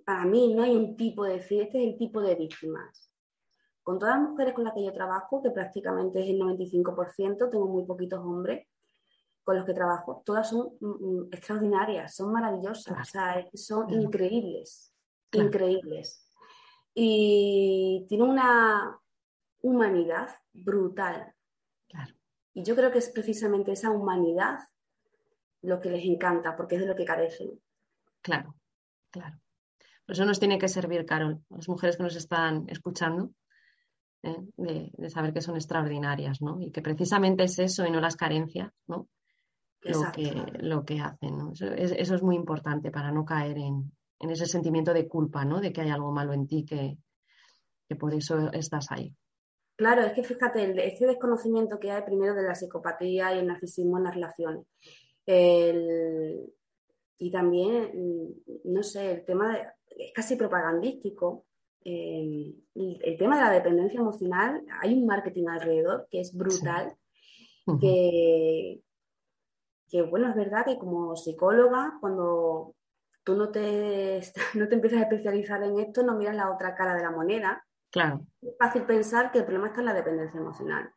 [0.03, 3.13] para mí no hay un tipo de decir, este es el tipo de víctimas.
[3.83, 7.67] Con todas las mujeres con las que yo trabajo, que prácticamente es el 95%, tengo
[7.67, 8.67] muy poquitos hombres
[9.43, 14.91] con los que trabajo, todas son mm, mm, extraordinarias, son maravillosas, o sea, son increíbles,
[15.31, 16.27] increíbles.
[16.95, 18.99] Y tienen una
[19.61, 21.35] humanidad brutal.
[22.53, 24.57] Y yo creo que es precisamente esa humanidad
[25.61, 27.59] lo que les encanta, porque es de lo que carecen.
[28.21, 28.55] Claro,
[29.11, 29.39] claro.
[30.05, 33.31] Por eso nos tiene que servir, Carol, las mujeres que nos están escuchando,
[34.23, 34.37] ¿eh?
[34.57, 36.59] de, saber que son extraordinarias, ¿no?
[36.59, 39.07] Y que precisamente es eso y no las carencias, ¿no?
[39.81, 41.53] Lo que, lo que hacen, ¿no?
[41.53, 45.61] Eso es, muy importante para no caer en, ese sentimiento de culpa, ¿no?
[45.61, 46.97] De que hay algo malo en ti que,
[47.87, 49.15] que por eso estás ahí.
[49.77, 53.97] Claro, es que fíjate, ese desconocimiento que hay primero de la psicopatía y el narcisismo
[53.97, 54.65] en las relaciones.
[55.25, 56.51] Y
[57.31, 58.27] también, mm,
[58.65, 59.57] no sé, el tema
[59.87, 61.45] es casi propagandístico.
[61.83, 62.55] el,
[63.17, 66.95] tema de la dependencia emocional, hay un marketing alrededor que es brutal,
[67.79, 68.81] que,
[69.89, 72.75] que, bueno, es verdad que como psicóloga, cuando
[73.23, 74.21] tú no te,
[74.55, 77.63] no te empiezas a especializar en esto, no miras la otra cara de la moneda
[77.91, 78.25] Claro.
[78.41, 80.91] Es fácil pensar que el problema está en la dependencia emocional.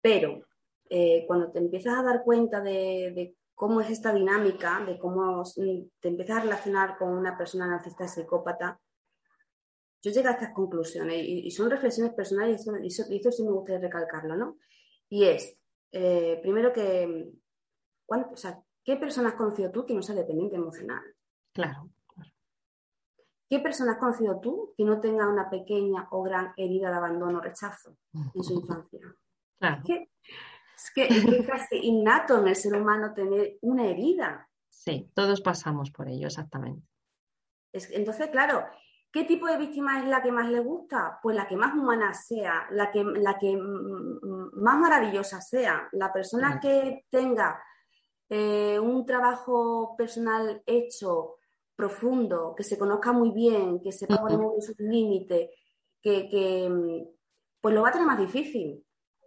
[0.00, 0.42] Pero
[0.90, 6.08] eh, cuando te empiezas a dar cuenta de, cómo es esta dinámica, de cómo te
[6.08, 8.78] empiezas a relacionar con una persona narcisista psicópata,
[10.02, 14.36] yo llegué a estas conclusiones y, son reflexiones personales y eso, sí me gustaría recalcarlo,
[14.36, 14.58] ¿no?
[15.08, 15.58] Y es,
[15.90, 17.32] eh, primero que,
[18.06, 21.02] o sea, ¿qué personas has conocido tú que no sea dependiente emocional?
[21.54, 21.90] Claro.
[23.48, 27.38] ¿Qué persona has conocido tú que no tenga una pequeña o gran herida de abandono
[27.38, 29.00] o rechazo en su infancia?
[30.76, 34.48] Es que es casi innato en el ser humano tener una herida.
[34.68, 36.86] Sí, todos pasamos por ello, exactamente.
[37.72, 38.66] entonces, claro,
[39.10, 41.18] ¿qué tipo de víctima es la que más le gusta?
[41.22, 46.60] Pues la que más humana sea, la que, la que más maravillosa sea, la persona
[46.60, 47.60] que tenga
[48.28, 51.36] eh, un trabajo personal hecho,
[51.74, 55.50] profundo, que se conozca muy bien, que sepa poner muy sus límites,
[56.02, 57.04] que, mm,
[57.60, 58.85] pues lo va a tener más difícil.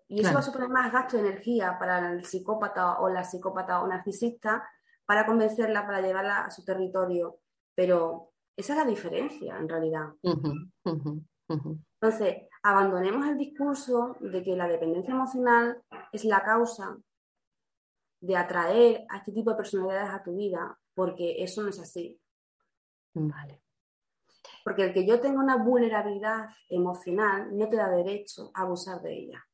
[0.10, 3.82] Y eso va a suponer más gasto de energía para el psicópata o la psicópata
[3.82, 4.68] o narcisista
[5.06, 7.40] para convencerla, para llevarla a su territorio,
[7.76, 10.10] pero esa es la diferencia en realidad.
[11.48, 15.82] Entonces, abandonemos el discurso de que la dependencia emocional
[16.12, 16.98] es la causa
[18.20, 22.20] de atraer a este tipo de personalidades a tu vida, porque eso no es así.
[23.14, 23.62] Vale.
[24.64, 29.14] Porque el que yo tenga una vulnerabilidad emocional no te da derecho a abusar de
[29.14, 29.46] ella.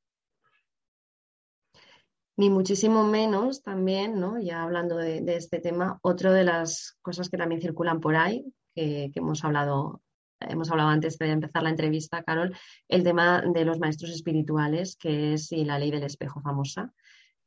[2.38, 4.40] Ni muchísimo menos también, ¿no?
[4.40, 9.12] Ya hablando de, este tema, otra de las cosas que también circulan por ahí, que,
[9.16, 10.02] hemos hablado
[10.42, 12.56] hemos hablado antes de empezar la entrevista, Carol,
[12.90, 16.94] el tema de los maestros espirituales, que es la ley del espejo famosa,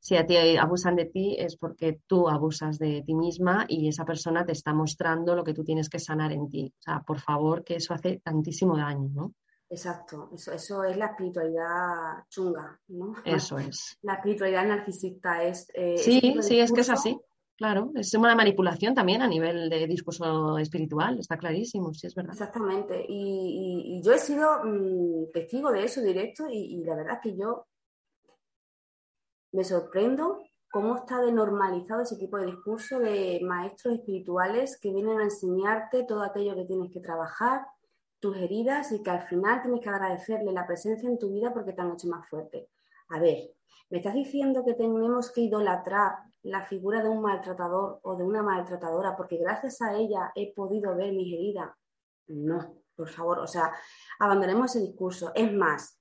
[0.01, 4.05] si a ti abusan de ti es porque tú abusas de ti misma y esa
[4.05, 6.73] persona te está mostrando lo que tú tienes que sanar en ti.
[6.79, 9.35] O sea, por favor, que eso hace tantísimo daño, ¿no?
[9.71, 13.15] Exacto, eso, eso es la espiritualidad chunga, ¿no?
[13.25, 13.99] Eso es.
[14.03, 15.71] La espiritualidad narcisista es...
[15.75, 17.19] Eh, sí, sí, es que es así.
[17.57, 22.33] Claro, es una manipulación también a nivel de discurso espiritual, está clarísimo, sí es verdad.
[22.33, 27.21] Exactamente, y, yo he sido mm, testigo de eso directo y, y, la verdad es
[27.21, 27.67] que yo
[29.53, 30.39] me sorprendo
[30.71, 36.05] cómo está de normalizado ese tipo de discurso de maestros espirituales que vienen a enseñarte
[36.05, 37.67] todo aquello que tienes que trabajar,
[38.21, 41.73] tus heridas y que al final tienes que agradecerle la presencia en tu vida porque
[41.73, 42.69] te han hecho más fuerte.
[43.11, 43.53] A ver,
[43.91, 48.43] ¿me estás diciendo que tenemos que idolatrar la figura de un maltratador o de una
[48.43, 51.71] maltratadora porque gracias a ella he podido ver mis heridas?
[52.29, 53.73] No, por favor, o sea,
[54.19, 55.33] abandonemos ese discurso.
[55.35, 56.01] Es más,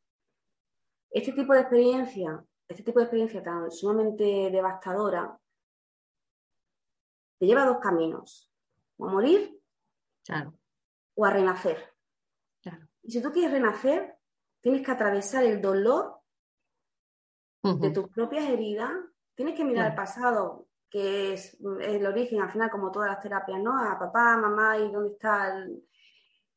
[1.10, 5.40] este tipo de experiencia este tipo de experiencia tan sumamente devastadora
[7.40, 8.52] te lleva a dos caminos,
[8.98, 9.62] o a morir
[11.16, 11.97] o a renacer.
[13.08, 14.18] Y si tú quieres renacer,
[14.60, 16.20] tienes que atravesar el dolor
[17.64, 18.92] de tus propias heridas,
[19.34, 23.62] tienes que mirar al pasado, que es, el origen, al final, como todas las terapias,
[23.62, 23.80] ¿no?
[23.80, 25.66] A papá, mamá y dónde está,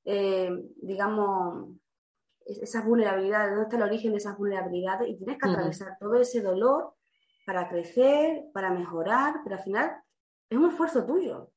[0.04, 0.50] eh,
[0.82, 1.76] digamos,
[2.44, 6.42] esas vulnerabilidades, dónde está el origen de esas vulnerabilidades y tienes que atravesar todo ese
[6.42, 6.94] dolor
[7.46, 10.02] para crecer, para mejorar, pero al final
[10.48, 11.52] es un esfuerzo tuyo.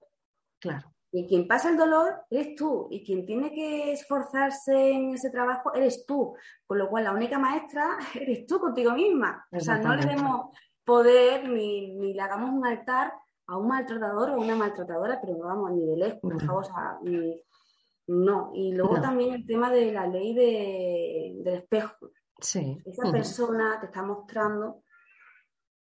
[0.59, 0.92] Claro.
[1.15, 5.71] Y quien pasa el dolor eres tú, y quien tiene que esforzarse en ese trabajo
[5.75, 6.35] eres tú.
[6.65, 9.45] Con lo cual, la única maestra eres tú contigo misma.
[9.51, 13.13] O sea, no le demos poder ni, ni, le hagamos un altar
[13.45, 16.65] a un maltratador o una maltratadora, pero no vamos ni de lejos, por favor.
[18.07, 22.09] No, y luego también el tema de la ley del espejo.
[22.39, 22.81] Sí.
[22.85, 24.81] Esa persona te está mostrando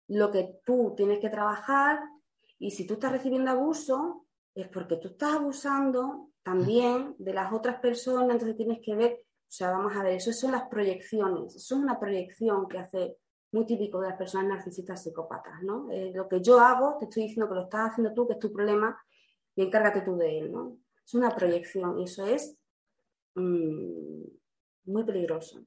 [0.06, 1.98] lo que tú tienes que trabajar
[2.60, 4.25] y si tú estás recibiendo abuso
[4.56, 9.46] es porque tú estás abusando también de las otras personas, entonces tienes que ver, o
[9.48, 13.18] sea, vamos a ver, eso son las proyecciones, eso es una proyección que hace
[13.52, 15.90] muy típico de las personas narcisistas psicópatas, ¿no?
[15.90, 18.38] Eh, lo que yo hago, te estoy diciendo que lo estás haciendo tú, que es
[18.38, 18.98] tu problema,
[19.54, 20.78] y encárgate tú de él, ¿no?
[21.04, 22.56] Es una proyección y eso es
[23.34, 24.22] mm,
[24.86, 25.60] muy peligroso.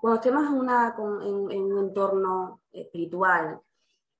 [0.00, 3.60] cuando estemos en, una, en, un entorno espiritual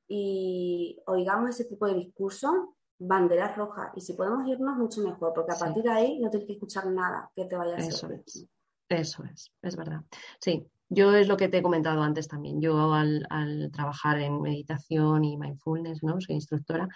[0.08, 3.90] y oigamos ese tipo de discurso, banderas rojas.
[3.96, 6.86] Y si podemos irnos, mucho mejor, porque a partir de ahí no tienes que escuchar
[6.86, 8.46] nada que te vaya a Eso es.
[8.88, 10.02] Eso es, es verdad.
[10.40, 12.60] Sí, yo es lo que te he comentado antes también.
[12.60, 16.20] Yo al, al trabajar en meditación y mindfulness, ¿no?
[16.20, 16.88] Soy instructora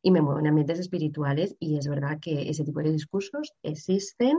[0.00, 4.38] y me muevo en ambientes espirituales y es verdad que ese tipo de discursos existen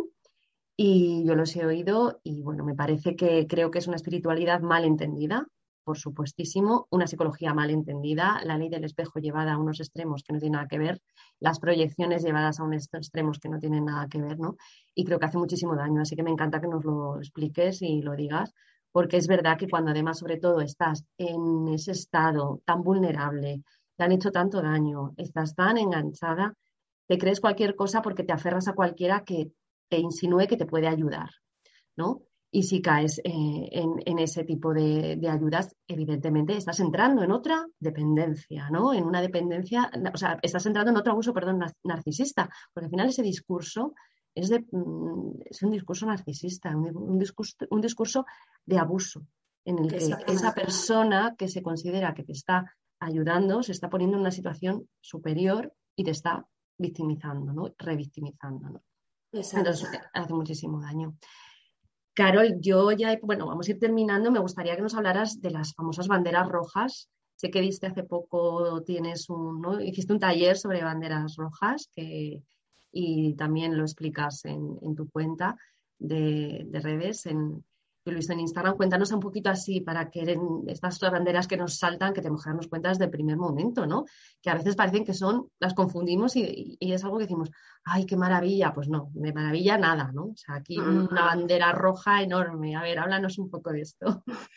[0.76, 4.61] y yo los he oído y bueno, me parece que creo que es una espiritualidad
[4.61, 5.47] mal entendida,
[5.84, 10.34] por supuestísimo, una psicología mal entendida, la ley del espejo llevada a unos extremos que
[10.34, 11.01] no tienen nada que ver,
[11.39, 14.55] las proyecciones llevadas a unos extremos que no tienen nada que ver, ¿no?
[14.95, 18.01] Y creo que hace muchísimo daño, así que me encanta que nos lo expliques y
[18.01, 18.53] lo digas,
[18.91, 23.63] porque es verdad que cuando además sobre todo estás en ese estado tan vulnerable,
[23.95, 26.53] te han hecho tanto daño, estás tan enganchada,
[27.07, 29.51] te crees cualquier cosa porque te aferras a cualquiera que
[29.89, 31.29] te insinúe que te puede ayudar,
[31.95, 32.21] ¿no?
[32.56, 38.70] Y si caes eh, en, ese tipo de, ayudas, evidentemente estás entrando en otra dependencia,
[38.70, 38.93] ¿no?
[38.93, 43.10] En una dependencia, o sea, estás entrando en otro abuso, perdón, narcisista, porque al final
[43.10, 43.95] ese discurso
[44.36, 48.24] es, de, mm, es un discurso narcisista, un, discurso, un discurso
[48.64, 49.26] de abuso,
[49.66, 54.18] en el que esa persona que se considera que te está ayudando, se está poniendo
[54.18, 56.45] en una situación superior y te está
[56.78, 57.74] victimizando, ¿no?
[57.80, 58.84] Revictimizando, ¿no?
[59.32, 61.18] Entonces hace muchísimo daño.
[62.14, 64.32] Carol, yo ya, bueno, vamos a ir terminando.
[64.32, 67.09] Me gustaría que nos hablaras de las famosas banderas rojas.
[67.36, 69.82] Sé que viste hace poco, tienes un, ¿no?
[69.82, 75.57] hiciste un taller sobre banderas rojas y también lo explicas en, tu cuenta
[75.97, 77.66] de, redes, en,
[78.12, 78.76] he visto en Instagram.
[78.76, 80.38] Cuéntanos un poquito así para que
[80.68, 84.06] estas banderas que nos saltan, que tenemos que darnos cuenta desde el primer momento, ¿no?
[84.41, 87.49] Que a veces parecen que son, las confundimos y, es algo que decimos,
[87.86, 88.74] ay, qué maravilla.
[88.74, 90.26] Pues no, de maravilla nada, ¿no?
[90.26, 92.76] O sea, aquí una bandera roja enorme.
[92.76, 94.24] A ver, háblanos un poco de esto.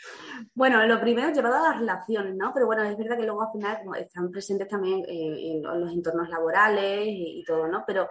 [0.55, 2.51] Bueno, lo primero llevado a las relaciones, ¿no?
[2.53, 7.07] Pero bueno, es verdad que luego al final están presentes también en los entornos laborales
[7.07, 7.85] y, y todo, ¿no?
[7.87, 8.09] Pero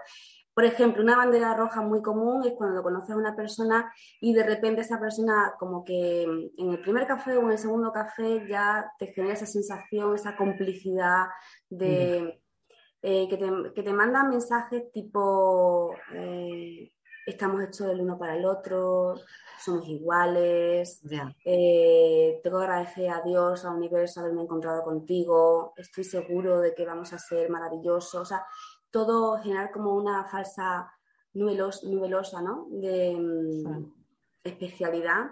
[0.55, 4.43] por ejemplo, una bandera roja muy común es cuando conoces a una persona y de
[4.43, 8.89] repente esa persona como que en el primer café o en el segundo café ya
[8.97, 11.25] te genera esa sensación, esa complicidad
[11.69, 12.41] de
[13.01, 16.89] eh, que, te, que, te, mandan mensajes tipo eh,
[17.25, 19.15] estamos hechos el uno para el otro,
[19.59, 21.01] somos iguales,
[21.43, 26.85] eh, tengo que agradecer a Dios, al universo haberme encontrado contigo, estoy seguro de que
[26.85, 28.21] vamos a ser maravillosos.
[28.21, 28.45] O sea,
[28.95, 30.89] todo generar como una falsa
[31.33, 32.67] nubelosa, ¿no?
[32.69, 33.93] De mm,
[34.41, 35.31] especialidad.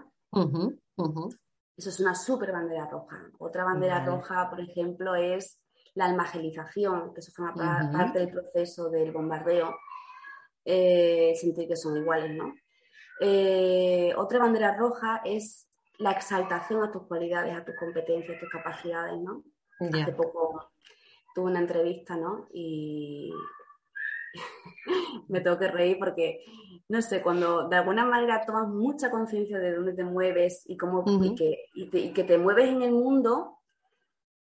[1.78, 3.32] Eso es una súper bandera roja.
[3.39, 5.61] Otra bandera roja, por ejemplo, es
[5.93, 9.74] la almagelización, que eso forma parte del proceso del bombardeo.
[10.66, 12.53] Eh, sentir que son iguales, ¿no?
[13.22, 18.49] Eh, otra bandera roja es la exaltación a tus cualidades, a tus competencias, a tus
[18.49, 19.41] capacidades, ¿no?
[19.80, 20.74] Hace poco
[21.34, 22.47] tuve una entrevista, ¿no?
[22.53, 23.34] Y
[25.27, 26.43] me tengo que reír porque,
[26.89, 31.03] no sé, cuando de alguna manera tomas mucha conciencia de dónde te mueves y cómo
[31.21, 33.59] y, que, y, que, te mueves en el mundo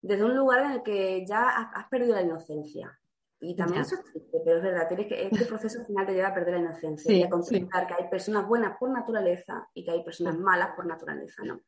[0.01, 2.97] desde un lugar en el que ya has, perdido la inocencia.
[3.39, 6.27] Y también eso es triste, pero es verdad, tienes que, este proceso final te lleva
[6.27, 9.91] a perder la inocencia y a contemplar que hay personas buenas por naturaleza y que
[9.91, 11.59] hay personas malas por naturaleza, ¿no?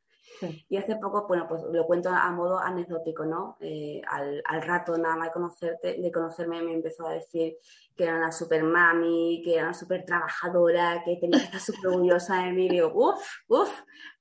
[0.69, 3.57] Y hace poco, bueno, pues lo cuento a modo anecdótico, ¿no?
[3.59, 7.57] Eh, al, rato nada más de, conocerte, de conocerme me empezó a decir
[7.95, 11.87] que era una super mami, que era una super trabajadora, que tenía que estar súper
[11.87, 12.65] orgullosa de mí.
[12.65, 13.71] Y digo, uff, uff,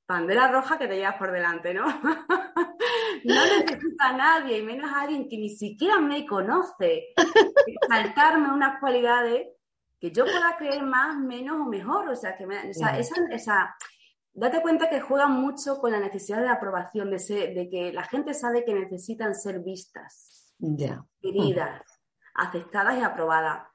[0.07, 1.87] bandera roja que te llevas por delante, ¿no?
[3.25, 7.15] no necesita a nadie, y menos a alguien que ni siquiera me conoce,
[7.89, 9.49] saltarme unas cualidades
[10.03, 12.09] que yo pueda creer más, menos o mejor.
[12.09, 13.77] O sea, que esa, esa
[14.35, 18.35] date cuenta que juegan mucho con la necesidad de aprobación, de, de que la gente
[18.35, 20.55] sabe que necesitan ser vistas,
[21.21, 21.83] queridas,
[22.35, 23.67] aceptadas y aprobadas.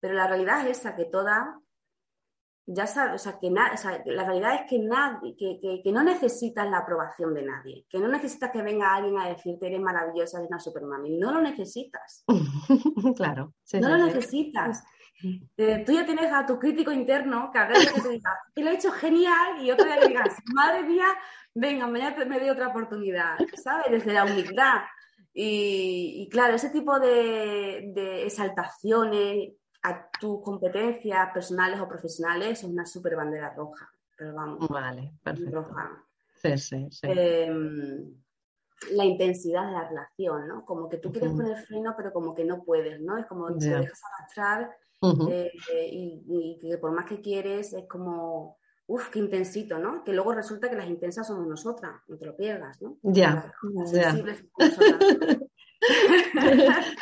[0.00, 1.60] Pero la realidad es esa, que toda,
[2.66, 7.34] ya sabes, o sea, que la realidad es que, nadie, que, no necesitas la aprobación
[7.34, 11.18] de nadie, que no necesitas que venga alguien a decirte eres maravillosa, eres una supermami,
[11.18, 12.24] no lo necesitas.
[13.16, 13.54] claro.
[13.72, 14.84] no lo necesitas.
[15.22, 18.70] Eh, tú ya tienes a tu crítico interno que a veces te diga, que lo
[18.70, 21.08] he hecho genial y otro día que digas, madre mía,
[21.54, 23.90] venga, mañana me doy otra oportunidad, ¿sabes?
[23.90, 24.82] Desde la humildad.
[25.32, 29.52] Y, claro, ese tipo de, exaltaciones
[29.82, 33.88] a tus competencias personales o profesionales es una súper bandera roja.
[34.16, 35.62] Pero vamos, vale, perfecto.
[35.62, 36.04] roja.
[36.42, 37.06] Sí, sí, sí.
[37.08, 38.14] Em,
[38.92, 40.64] la intensidad de la relación, ¿no?
[40.64, 43.16] Como que tú quieres poner freno, pero como que no puedes, ¿no?
[43.16, 45.52] Es como te dejas arrastrar eh,
[45.90, 50.04] y, que por más que quieres es como, uff, qué intensito, ¿no?
[50.04, 52.98] Que luego resulta que las intensas somos nosotras, no te lo pierdas, ¿no?
[53.02, 53.52] Ya,
[53.92, 54.14] ya.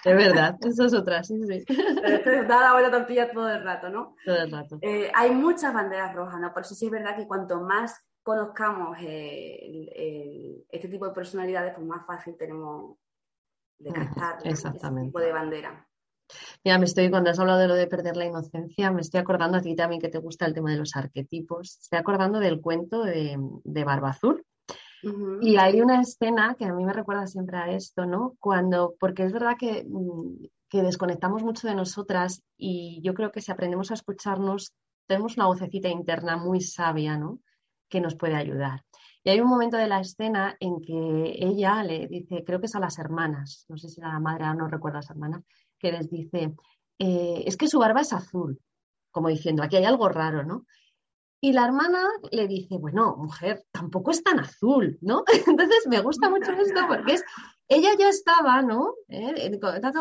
[0.05, 1.65] es verdad, eso es otra, sí, sí.
[2.25, 4.15] Pero da la vuelta tortilla todo el rato, ¿no?
[4.25, 4.79] Todo el rato.
[4.83, 6.53] Eh, hay muchas banderas rojas, ¿no?
[6.53, 11.87] Por eso sí es verdad que cuanto más conozcamos eh, este tipo de personalidades, pues
[11.87, 12.99] más fácil tenemos
[13.79, 15.87] de captar ese tipo de bandera.
[16.65, 19.59] Mira, me estoy, cuando has hablado de lo de perder la inocencia, me estoy acordando
[19.59, 21.79] a ti también que te gusta el tema de los arquetipos.
[21.81, 24.45] Estoy acordando del cuento de, de Barba Azul.
[25.41, 28.35] Y hay una escena que a mí me recuerda siempre a esto, ¿no?
[28.41, 33.41] Cuando, porque es verdad que, mm, que desconectamos mucho de nosotras y yo creo que
[33.41, 34.73] si aprendemos a escucharnos,
[35.07, 37.39] tenemos una vocecita interna muy sabia, ¿no?
[37.89, 38.83] Que nos puede ayudar.
[39.23, 42.75] Y hay un momento de la escena en que ella le dice, creo que es
[42.75, 45.43] a las hermanas, no sé si la madre, no recuerdo a las hermanas,
[45.79, 46.55] que les dice,
[46.99, 48.59] eh, es que su barba es azul,
[49.11, 50.67] como diciendo, aquí hay algo raro, ¿no?
[51.41, 55.23] Y la hermana le dice, bueno, mujer, tampoco es tan azul, ¿no?
[55.47, 57.25] Entonces me gusta mucho esto porque es,
[57.69, 58.95] ella ya estaba, ¿no?
[59.09, 59.59] Eh,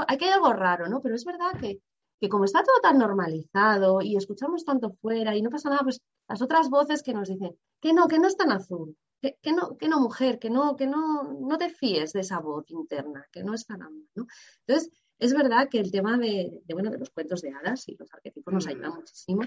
[0.07, 1.01] aquí hay algo raro, ¿no?
[1.01, 1.80] Pero es verdad que,
[2.19, 6.01] que como está todo tan normalizado y escuchamos tanto fuera y no pasa nada, pues
[6.28, 9.78] las otras voces que nos dicen que no, que no es tan azul, que, no,
[9.78, 13.43] que no, mujer, que no, que no, no te fíes de esa voz interna, que
[13.43, 14.28] no es tan ¿no?
[14.65, 18.11] Entonces, es verdad que el tema de, bueno, de los cuentos de hadas y los
[18.13, 18.95] arquetipos nos ayuda mm.
[18.95, 19.41] muchísimo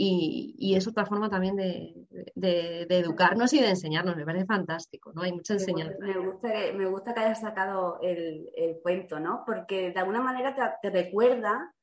[0.00, 4.16] y, es otra forma también de, educarnos y de enseñarnos.
[4.16, 5.22] Me parece fantástico, ¿no?
[5.22, 5.98] Hay mucha enseñanza.
[6.00, 9.42] Me gusta que, me gusta que hayas sacado el, cuento, ¿no?
[9.44, 11.74] Porque de alguna manera te, recuerda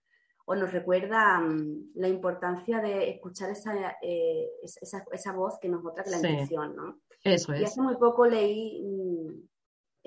[0.46, 6.06] o nos recuerda mm, la importancia de escuchar esa, eh, esa, voz que nos otra
[6.06, 7.00] que la intuición, ¿no?
[7.22, 7.62] Eso es.
[7.62, 9.48] Y hace muy poco leí mm,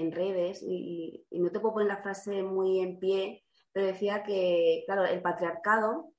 [0.08, 4.82] en redes, y, no te puedo poner la frase muy en pie, pero decía que,
[4.86, 6.12] claro, el patriarcado,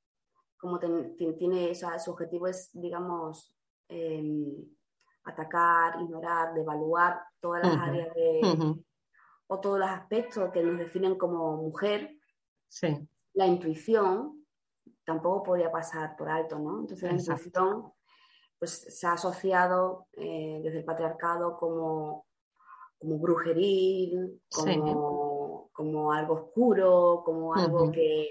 [0.58, 0.80] como
[1.38, 3.54] tiene, su objetivo es, digamos,
[3.88, 4.54] em,
[5.24, 8.76] atacar, ignorar, devaluar todas las áreas de,
[9.48, 12.16] o todos los aspectos que nos definen como mujer,
[12.68, 13.08] sí.
[13.34, 14.46] la intuición
[15.06, 16.82] tampoco podía pasar por alto, ¿no?
[16.82, 17.92] Entonces la intuición
[18.60, 22.28] pues, se ha asociado eh, desde el patriarcado como,
[23.00, 28.30] como brujeril, como, como algo oscuro, como algo que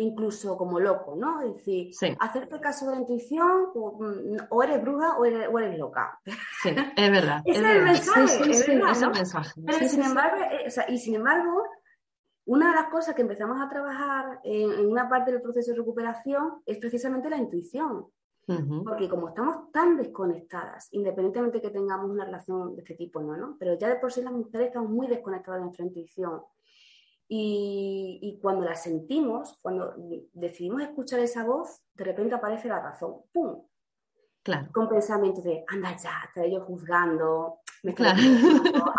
[0.00, 1.42] incluso como loco, ¿no?
[1.42, 6.18] Es decir, hacerte caso de la intuición, mm, o, eres bruja o eres, loca.
[6.62, 7.42] Sí, es verdad.
[7.44, 9.60] es, el mensaje, es, verdad, mensaje.
[9.64, 11.64] Pero sin embargo, eh, y sin embargo,
[12.46, 16.62] una de las cosas que empezamos a trabajar en, una parte del proceso de recuperación
[16.66, 18.06] es precisamente la intuición.
[18.84, 23.36] Porque como estamos tan desconectadas, independientemente de que tengamos una relación de este tipo, ¿no?
[23.36, 23.56] ¿no?
[23.58, 26.42] Pero ya de por sí las mujeres estamos muy desconectadas de nuestra intuición.
[27.32, 29.94] Y, cuando la sentimos, cuando
[30.32, 33.22] decidimos escuchar esa voz, de repente aparece la razón.
[33.32, 33.62] ¡Pum!
[34.42, 34.68] Claro.
[34.72, 38.18] Con pensamientos de, anda ya, estoy yo juzgando, me claro.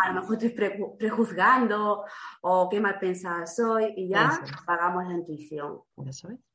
[0.01, 2.05] a lo mejor estoy prejuzgando,
[2.41, 5.81] o qué mal pensada soy, y ya apagamos la intuición.
[6.05, 6.50] Eso es.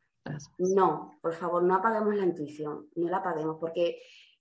[0.59, 4.01] No, por favor, no apaguemos la intuición, no la apaguemos, porque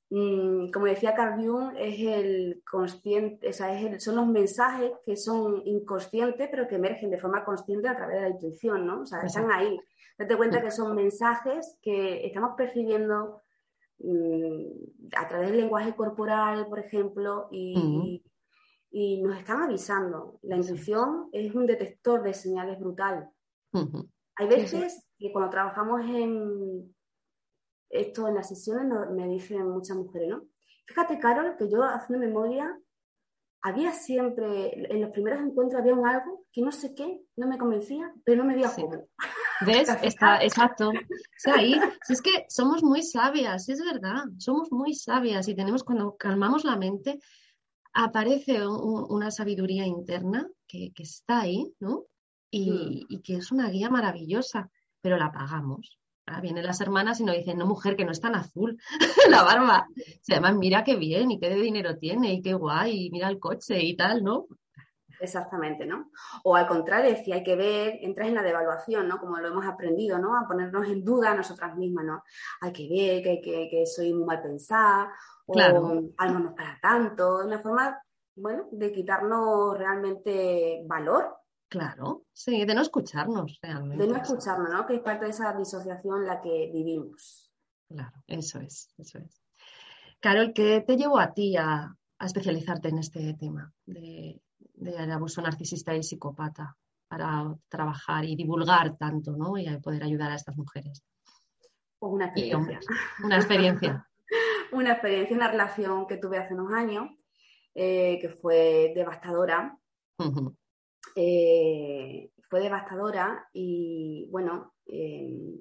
[0.09, 6.67] Mm, como decía Carl Jung, es el consciente, son los mensajes que son inconscientes, pero
[6.67, 9.01] que emergen de forma consciente a través de la intuición, ¿no?
[9.01, 9.79] O sea, están ahí.
[10.17, 13.41] Date cuenta que son mensajes que estamos percibiendo
[13.99, 18.23] mm, a través del lenguaje corporal, por ejemplo, y,
[18.91, 20.39] y, nos están avisando.
[20.43, 23.29] La intuición es un detector de señales brutal.
[24.38, 26.93] Hay veces que cuando trabajamos en
[27.89, 30.43] esto en las sesiones me dicen muchas mujeres, ¿no?
[30.88, 32.77] Fíjate, Carol, que yo haciendo memoria,
[33.61, 37.57] había siempre, en los primeros encuentros había un algo que no sé qué, no me
[37.57, 39.07] convencía, pero no me dio cómo.
[39.65, 39.89] ¿Ves?
[40.03, 40.91] Está, exacto.
[41.45, 41.73] ahí,
[42.09, 46.75] es que somos muy sabias, es verdad, somos muy sabias y tenemos, cuando calmamos la
[46.75, 47.19] mente,
[47.93, 52.03] aparece una sabiduría interna que, está ahí, ¿no?
[52.55, 53.05] Y, mm.
[53.09, 54.69] y, que es una guía maravillosa,
[55.01, 55.99] pero la apagamos.
[56.25, 58.79] Ah, vienen las hermanas y nos dicen, no, mujer, que no es tan azul
[59.29, 59.87] la barba.
[60.21, 63.27] Se llama, mira qué bien y qué de dinero tiene y qué guay, y mira
[63.27, 64.47] el coche y tal, ¿no?
[65.19, 66.11] Exactamente, ¿no?
[66.43, 69.19] O al contrario, si hay que ver, entras en la devaluación, ¿no?
[69.19, 70.37] Como lo hemos aprendido, ¿no?
[70.37, 72.23] A ponernos en duda a nosotras mismas, ¿no?
[72.61, 75.11] Hay que ver que, que, que soy muy mal pensada,
[75.45, 75.81] claro.
[75.81, 78.01] o algo no es para tanto, una forma,
[78.35, 84.05] bueno, de quitarnos realmente valor Claro, sí, de no escucharnos realmente.
[84.05, 84.86] De no escucharnos, ¿no?
[84.86, 87.51] Que es parte de esa disociación la que vivimos.
[87.88, 89.41] Claro, eso es, eso es.
[90.20, 94.41] Carol, ¿qué te llevó a ti a, especializarte en este tema de,
[95.11, 96.76] abuso narcisista y psicópata
[97.07, 99.57] para trabajar y divulgar tanto, ¿no?
[99.57, 101.03] Y poder ayudar a estas mujeres.
[101.99, 102.80] Pues una experiencia.
[103.24, 104.09] una experiencia.
[104.72, 107.09] una experiencia, una relación que tuve hace unos años
[107.74, 109.78] eh, que fue devastadora.
[111.15, 115.59] Eh, fue devastadora y bueno, eh,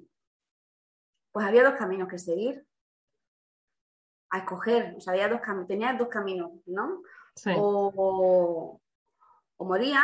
[1.31, 2.65] pues había dos caminos que seguir,
[4.29, 7.01] a escoger, o sea, había dos tenía dos caminos, ¿no?
[7.57, 8.79] O,
[9.59, 10.01] moría,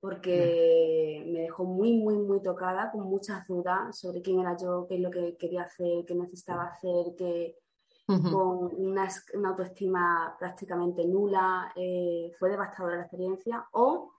[0.00, 4.96] porque me dejó muy, muy, muy tocada, con muchas dudas sobre quién era yo, qué
[4.96, 7.56] es lo que quería hacer, qué necesitaba hacer, que
[8.06, 9.08] con una,
[9.44, 14.12] autoestima prácticamente nula, eh, fue devastadora la experiencia, o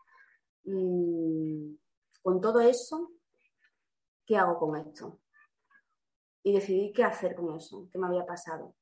[0.65, 3.11] Con todo eso,
[4.25, 5.19] ¿qué hago con esto?
[6.43, 8.75] Y decidí qué hacer con eso, qué me había pasado.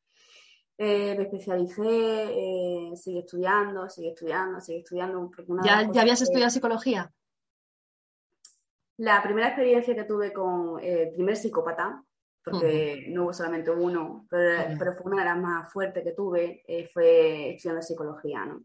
[0.77, 5.29] Eh, me especialicé, eh, sigue estudiando, sigue estudiando, sigue estudiando.
[5.63, 7.11] ¿Ya, ¿Ya habías estudiado psicología?
[8.97, 12.03] La primera experiencia que tuve con el eh, primer psicópata,
[12.43, 16.63] porque no hubo solamente uno, pero, pero, fue una de las más fuertes que tuve,
[16.91, 18.63] fue estudiando psicología, ¿no?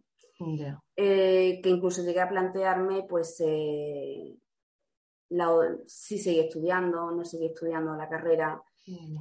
[0.97, 4.37] Eh, que incluso llegué a plantearme, pues, eh,
[5.87, 8.63] si seguí estudiando, no seguí estudiando la carrera.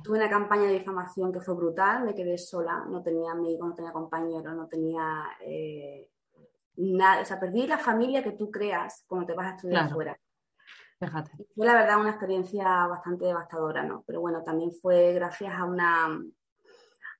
[0.03, 3.73] Tuve una campaña de difamación que fue brutal, me quedé sola, no tenía amigos, no
[3.73, 6.07] tenía compañeros, no tenía eh,
[6.75, 10.19] nada, o sea, perdí la familia que tú creas cuando te vas a estudiar fuera.
[10.99, 11.31] Fíjate.
[11.55, 14.03] Fue la verdad una experiencia bastante devastadora, ¿no?
[14.05, 16.21] Pero bueno, también fue gracias a una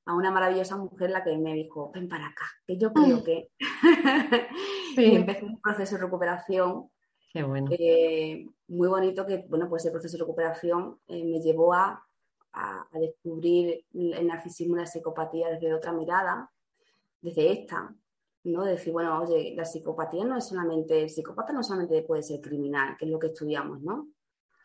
[0.06, 3.24] a una maravillosa mujer la que me dijo, ven para acá, que yo creo mm.
[3.24, 3.52] que...
[4.98, 6.90] y empecé un proceso de recuperación
[7.36, 7.68] Qué bueno.
[7.78, 12.02] Eh, muy bonito que, bueno, pues el proceso de recuperación eh, me llevó a,
[12.94, 16.50] descubrir el narcisismo y la psicopatía desde otra mirada,
[17.20, 17.94] desde esta,
[18.46, 18.64] ¿no?
[18.64, 22.96] decir, bueno, oye, la psicopatía no es solamente, el psicópata no solamente puede ser criminal,
[22.98, 24.08] que es lo que estudiamos, ¿no?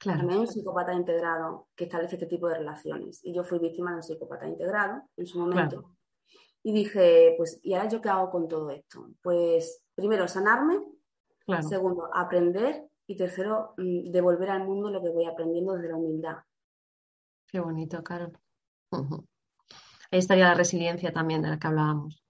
[0.01, 0.21] Claro.
[0.21, 3.21] También hay un psicópata integrado que establece este tipo de relaciones.
[3.23, 5.95] Y yo fui víctima de un psicópata integrado en su momento.
[6.63, 9.11] Y dije, pues, ¿y ahora yo qué hago con todo esto?
[9.23, 10.81] Pues, primero, sanarme.
[11.69, 12.87] Segundo, aprender.
[13.07, 16.37] Y tercero, mm, devolver al mundo lo que voy aprendiendo desde la humildad.
[17.47, 18.39] Qué bonito, Carol.
[18.93, 22.25] Ahí estaría la resiliencia también de la que hablábamos.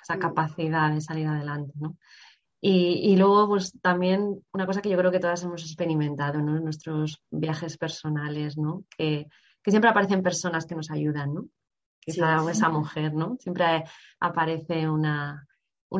[0.00, 0.20] Esa mm.
[0.20, 1.96] capacidad de salir adelante, ¿no?
[2.68, 6.56] Y, luego, pues también una cosa que yo creo que todas hemos experimentado, ¿no?
[6.56, 8.82] En nuestros viajes personales, ¿no?
[8.98, 9.28] Que,
[9.62, 11.46] que siempre aparecen personas que nos ayudan, ¿no?
[12.00, 13.36] Quizá esa mujer, ¿no?
[13.38, 13.84] Siempre
[14.18, 15.46] aparece una,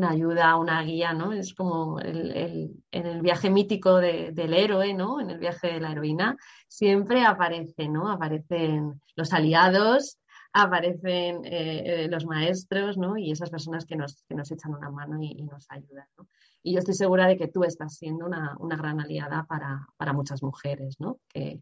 [0.08, 1.32] ayuda, una guía, ¿no?
[1.32, 5.20] Es como en el viaje mítico del héroe, ¿no?
[5.20, 6.36] En el viaje de la heroína,
[6.66, 8.10] siempre aparece, ¿no?
[8.10, 10.18] Aparecen los aliados,
[10.62, 13.16] aparecen eh, eh, los maestros, ¿no?
[13.16, 16.28] Y esas personas que nos, nos echan una mano y, nos ayudan, ¿no?
[16.62, 20.96] Y yo estoy segura de que tú estás siendo una, gran aliada para, muchas mujeres,
[20.98, 21.18] ¿no?
[21.28, 21.60] Que,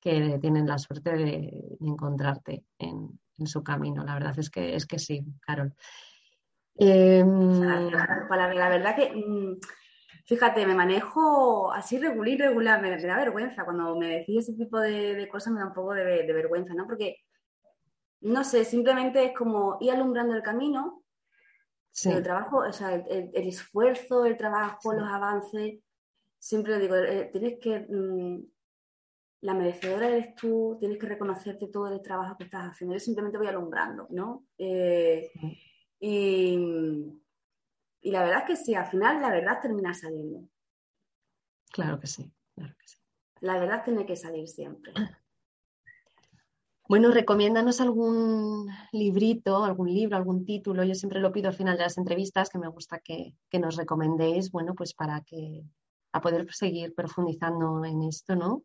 [0.00, 4.04] que tienen la suerte de encontrarte en, en su camino.
[4.04, 5.74] La verdad es que, es que sí, Carol.
[6.76, 9.58] Em, la, verdad que, mm,
[10.24, 13.64] fíjate, me manejo así regular, regular, me, da vergüenza.
[13.64, 16.86] Cuando me decís ese tipo de, cosas me da un poco de, vergüenza, ¿no?
[16.86, 17.16] Porque,
[18.20, 21.02] no sé, simplemente es como ir alumbrando el camino,
[22.04, 25.80] el trabajo, o sea, el, esfuerzo, el trabajo, los avances.
[26.38, 28.42] Siempre digo, eh, tienes que mm,
[29.42, 32.94] la merecedora eres tú, tienes que reconocerte todo el trabajo que estás haciendo.
[32.94, 34.46] Yo simplemente voy alumbrando, ¿no?
[34.56, 35.30] Eh,
[35.98, 36.58] y,
[38.02, 40.48] la verdad es que sí, al final la verdad termina saliendo.
[41.70, 42.96] Claro que sí, claro que sí.
[43.40, 44.92] La verdad tiene que salir siempre.
[46.90, 50.82] Bueno, recomiéndanos algún librito, algún libro, algún título.
[50.82, 53.76] Yo siempre lo pido al final de las entrevistas, que me gusta que, que nos
[53.76, 55.62] recomendéis, bueno, pues para que
[56.12, 58.64] a poder seguir profundizando en esto, ¿no?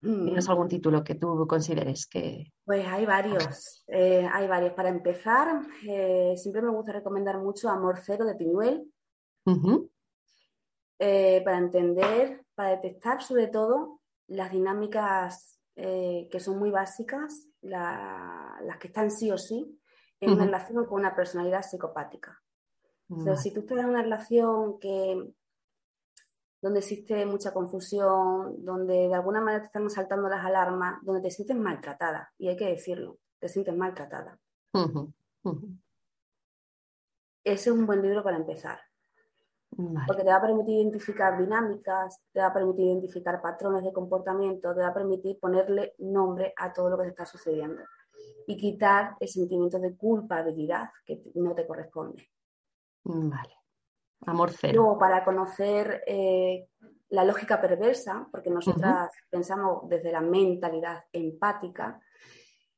[0.00, 0.50] ¿Tienes mm.
[0.50, 2.54] algún título que tú consideres que...
[2.64, 4.72] Pues hay varios, eh, hay varios.
[4.72, 8.90] Para empezar, eh, siempre me gusta recomendar mucho Amor Cero de Pinuel,
[10.98, 18.88] eh, para entender, para detectar sobre todo las dinámicas que son muy básicas, las que
[18.88, 19.78] están sí o sí
[20.20, 22.40] en relación con una personalidad psicopática.
[23.36, 25.34] si tú estás en una relación que
[26.60, 31.30] donde existe mucha confusión, donde de alguna manera te están saltando las alarmas, donde te
[31.30, 34.38] sientes maltratada, y hay que decirlo, te sientes maltratada.
[37.42, 38.78] Ese es un buen libro para empezar.
[40.06, 44.74] Porque te va a permitir identificar dinámicas, te va a permitir identificar patrones de comportamiento,
[44.74, 47.82] te va a permitir ponerle nombre a todo lo que te está sucediendo
[48.46, 52.28] y quitar el sentimiento de culpabilidad que no te corresponde.
[53.04, 53.54] Vale.
[54.26, 54.74] Amor cero.
[54.74, 56.68] Luego, para conocer eh,
[57.08, 62.00] la lógica perversa, porque nosotras pensamos desde la mentalidad empática,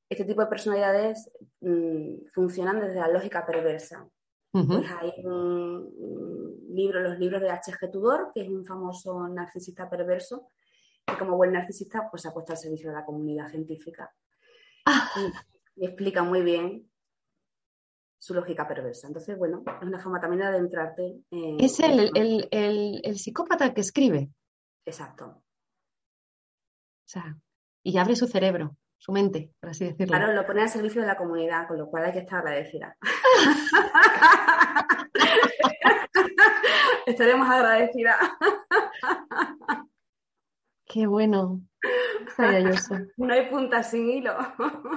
[0.08, 1.30] este tipo de personalidades
[1.60, 4.08] mm, funcionan desde la lógica perversa.
[4.54, 7.90] Pues hay un, libro, los libros de H.G.
[7.90, 10.46] Tudor, que es un famoso narcisista perverso,
[11.04, 14.14] que como buen narcisista pues, se ha puesto al servicio de la comunidad científica.
[14.86, 15.10] Ah.
[15.74, 16.88] y, explica muy bien
[18.16, 19.08] su lógica perversa.
[19.08, 21.24] Entonces, bueno, es una forma también de adentrarte.
[21.32, 21.60] En...
[21.60, 22.48] Es el, el,
[23.02, 24.30] el, psicópata que escribe.
[24.86, 25.26] Exacto.
[25.26, 25.42] O
[27.06, 27.36] sea,
[27.82, 30.16] y abre su cerebro, su mente, por así decirlo.
[30.16, 32.96] Claro, lo pone al servicio de la comunidad, con lo cual hay que estar agradecida.
[37.06, 38.16] Estaremos agradecidas.
[40.86, 41.60] Qué bueno.
[43.18, 44.38] No hay punta sin hilo.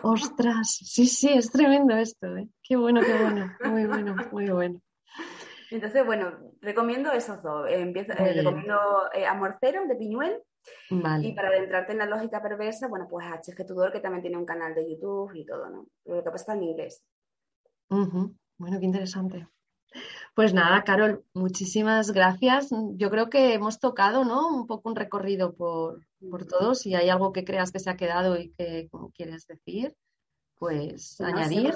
[0.04, 2.28] Ostras, sí, sí, es tremendo esto.
[2.38, 2.48] ¿eh?
[2.64, 3.58] Qué bueno, qué bueno.
[3.66, 4.80] Muy bueno, muy bueno.
[5.70, 6.32] Entonces, bueno,
[6.62, 7.70] recomiendo esos dos.
[7.70, 8.80] Eh, recomiendo
[9.14, 10.42] eh, Amor Cero de Piñuel.
[10.90, 14.46] Y para adentrarte en la lógica perversa, bueno, pues HG Tudor, que también tiene un
[14.46, 15.88] canal de YouTube y todo, ¿no?
[16.06, 17.04] Lo que pasa está en inglés.
[17.90, 19.48] Bueno, qué interesante.
[20.36, 22.70] Pues nada, Carol, muchísimas gracias.
[22.94, 24.48] Yo creo que hemos tocado, ¿no?
[24.48, 26.76] Un poco un recorrido por, por todo.
[26.76, 29.96] Si hay algo que creas que se ha quedado y que quieres decir,
[30.60, 31.74] pues añadir.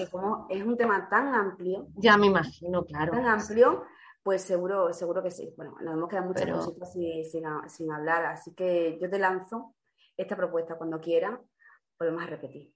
[0.50, 1.88] es un tema tan amplio.
[1.96, 3.14] Ya me imagino, claro.
[3.14, 3.84] Tan amplio,
[4.24, 5.54] pues seguro, seguro que sí.
[5.58, 9.76] Bueno, nos hemos quedado muchas cosas sin, hablar, así que yo te lanzo
[10.18, 11.42] esta propuesta cuando quiera,
[11.98, 12.74] podemos repetir.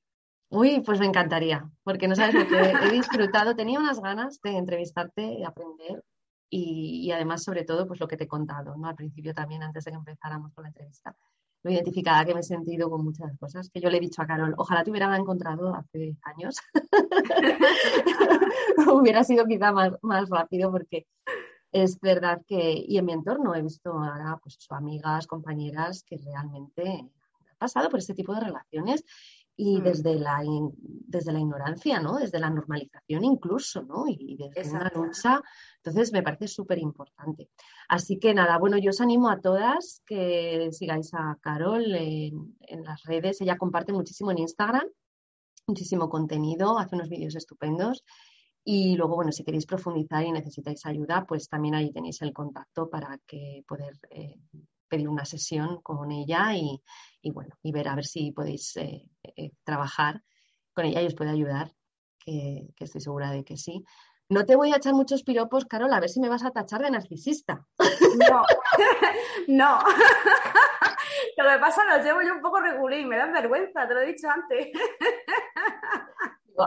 [0.49, 3.55] Uy, pues me encantaría, porque no sabes lo que he disfrutado.
[3.55, 6.03] Tenía unas ganas de entrevistarte y aprender
[6.49, 8.87] y, además, sobre todo, pues lo que te he contado, ¿no?
[8.87, 11.15] Al principio también, antes de que empezáramos con la entrevista,
[11.65, 14.27] lo identificada que me he sentido con muchas cosas, que yo le he dicho a
[14.27, 16.57] Carol, ojalá te hubieran encontrado hace años.
[18.93, 21.07] Hubiera sido quizá más, más rápido porque
[21.71, 26.87] es verdad que, y en mi entorno he visto ahora pues amigas, compañeras que realmente
[26.87, 27.09] han
[27.57, 29.03] pasado por este tipo de relaciones
[29.57, 29.83] y mm.
[29.83, 30.43] desde, la,
[30.73, 32.17] desde la ignorancia, ¿no?
[32.17, 34.05] Desde la normalización incluso, ¿no?
[34.07, 35.41] Y desde una lucha.
[35.77, 37.49] Entonces, me parece súper importante.
[37.87, 42.83] Así que nada, bueno, yo os animo a todas que sigáis a Carol en, en
[42.83, 43.41] las redes.
[43.41, 44.87] Ella comparte muchísimo en Instagram,
[45.67, 48.03] muchísimo contenido, hace unos vídeos estupendos.
[48.67, 52.89] Y luego, bueno, si queréis profundizar y necesitáis ayuda, pues también ahí tenéis el contacto
[52.89, 54.39] para que poder eh,
[54.87, 56.81] pedir una sesión con ella y,
[57.31, 60.21] bueno, y ver a ver si podéis eh, eh, trabajar
[60.73, 61.71] con ella y os puede ayudar,
[62.19, 63.83] que, estoy segura de que sí.
[64.27, 66.81] No te voy a echar muchos piropos, Carol, a ver si me vas a tachar
[66.81, 67.65] de narcisista.
[68.29, 68.43] No,
[69.47, 69.79] no.
[71.37, 74.07] Lo que pasa, lo llevo yo un poco regulín, me dan vergüenza, te lo he
[74.07, 74.69] dicho antes.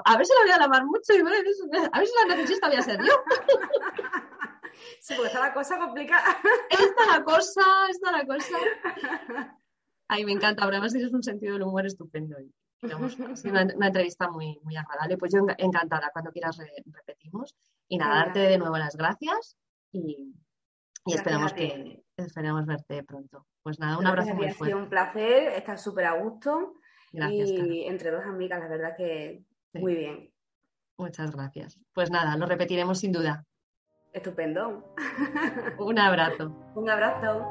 [0.05, 2.77] A ver si lo voy a lavar mucho y a ver si la narcisista voy
[2.77, 3.13] a ser yo.
[5.01, 6.37] Sí, porque está la cosa complicada.
[6.71, 8.57] Está la cosa, está la cosa.
[10.09, 10.65] Ay, me encanta.
[10.65, 12.37] Además tienes un sentido del humor estupendo.
[12.39, 15.19] es una, entrevista muy, muy agradable.
[15.19, 16.11] Pues yo encantada.
[16.13, 17.55] Cuando quieras repetimos.
[17.89, 19.57] Y nada, darte de nuevo las gracias
[19.93, 20.35] y,
[21.07, 23.47] esperamos que esperemos verte pronto.
[23.63, 24.65] Pues nada, un abrazo muy fuerte.
[24.65, 26.75] Ha sido un placer, estar súper a gusto.
[27.13, 30.31] Gracias, y entre dos amigas, la verdad que muy bien.
[30.99, 31.79] Muchas gracias.
[31.93, 33.47] Pues nada, lo repetiremos sin duda.
[34.13, 34.83] Estupendo.
[35.79, 36.51] Un abrazo.
[36.75, 37.47] Un abrazo.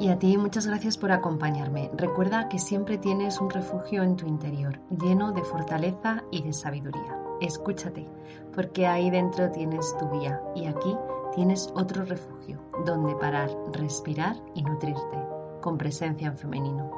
[0.00, 1.90] Y a ti muchas gracias por acompañarme.
[1.94, 7.18] Recuerda que siempre tienes un refugio en tu interior, lleno de fortaleza y de sabiduría.
[7.40, 8.06] Escúchate,
[8.54, 10.96] porque ahí dentro tienes tu vía y aquí
[11.34, 15.18] tienes otro refugio, donde parar, respirar y nutrirte,
[15.60, 16.97] con presencia en femenino.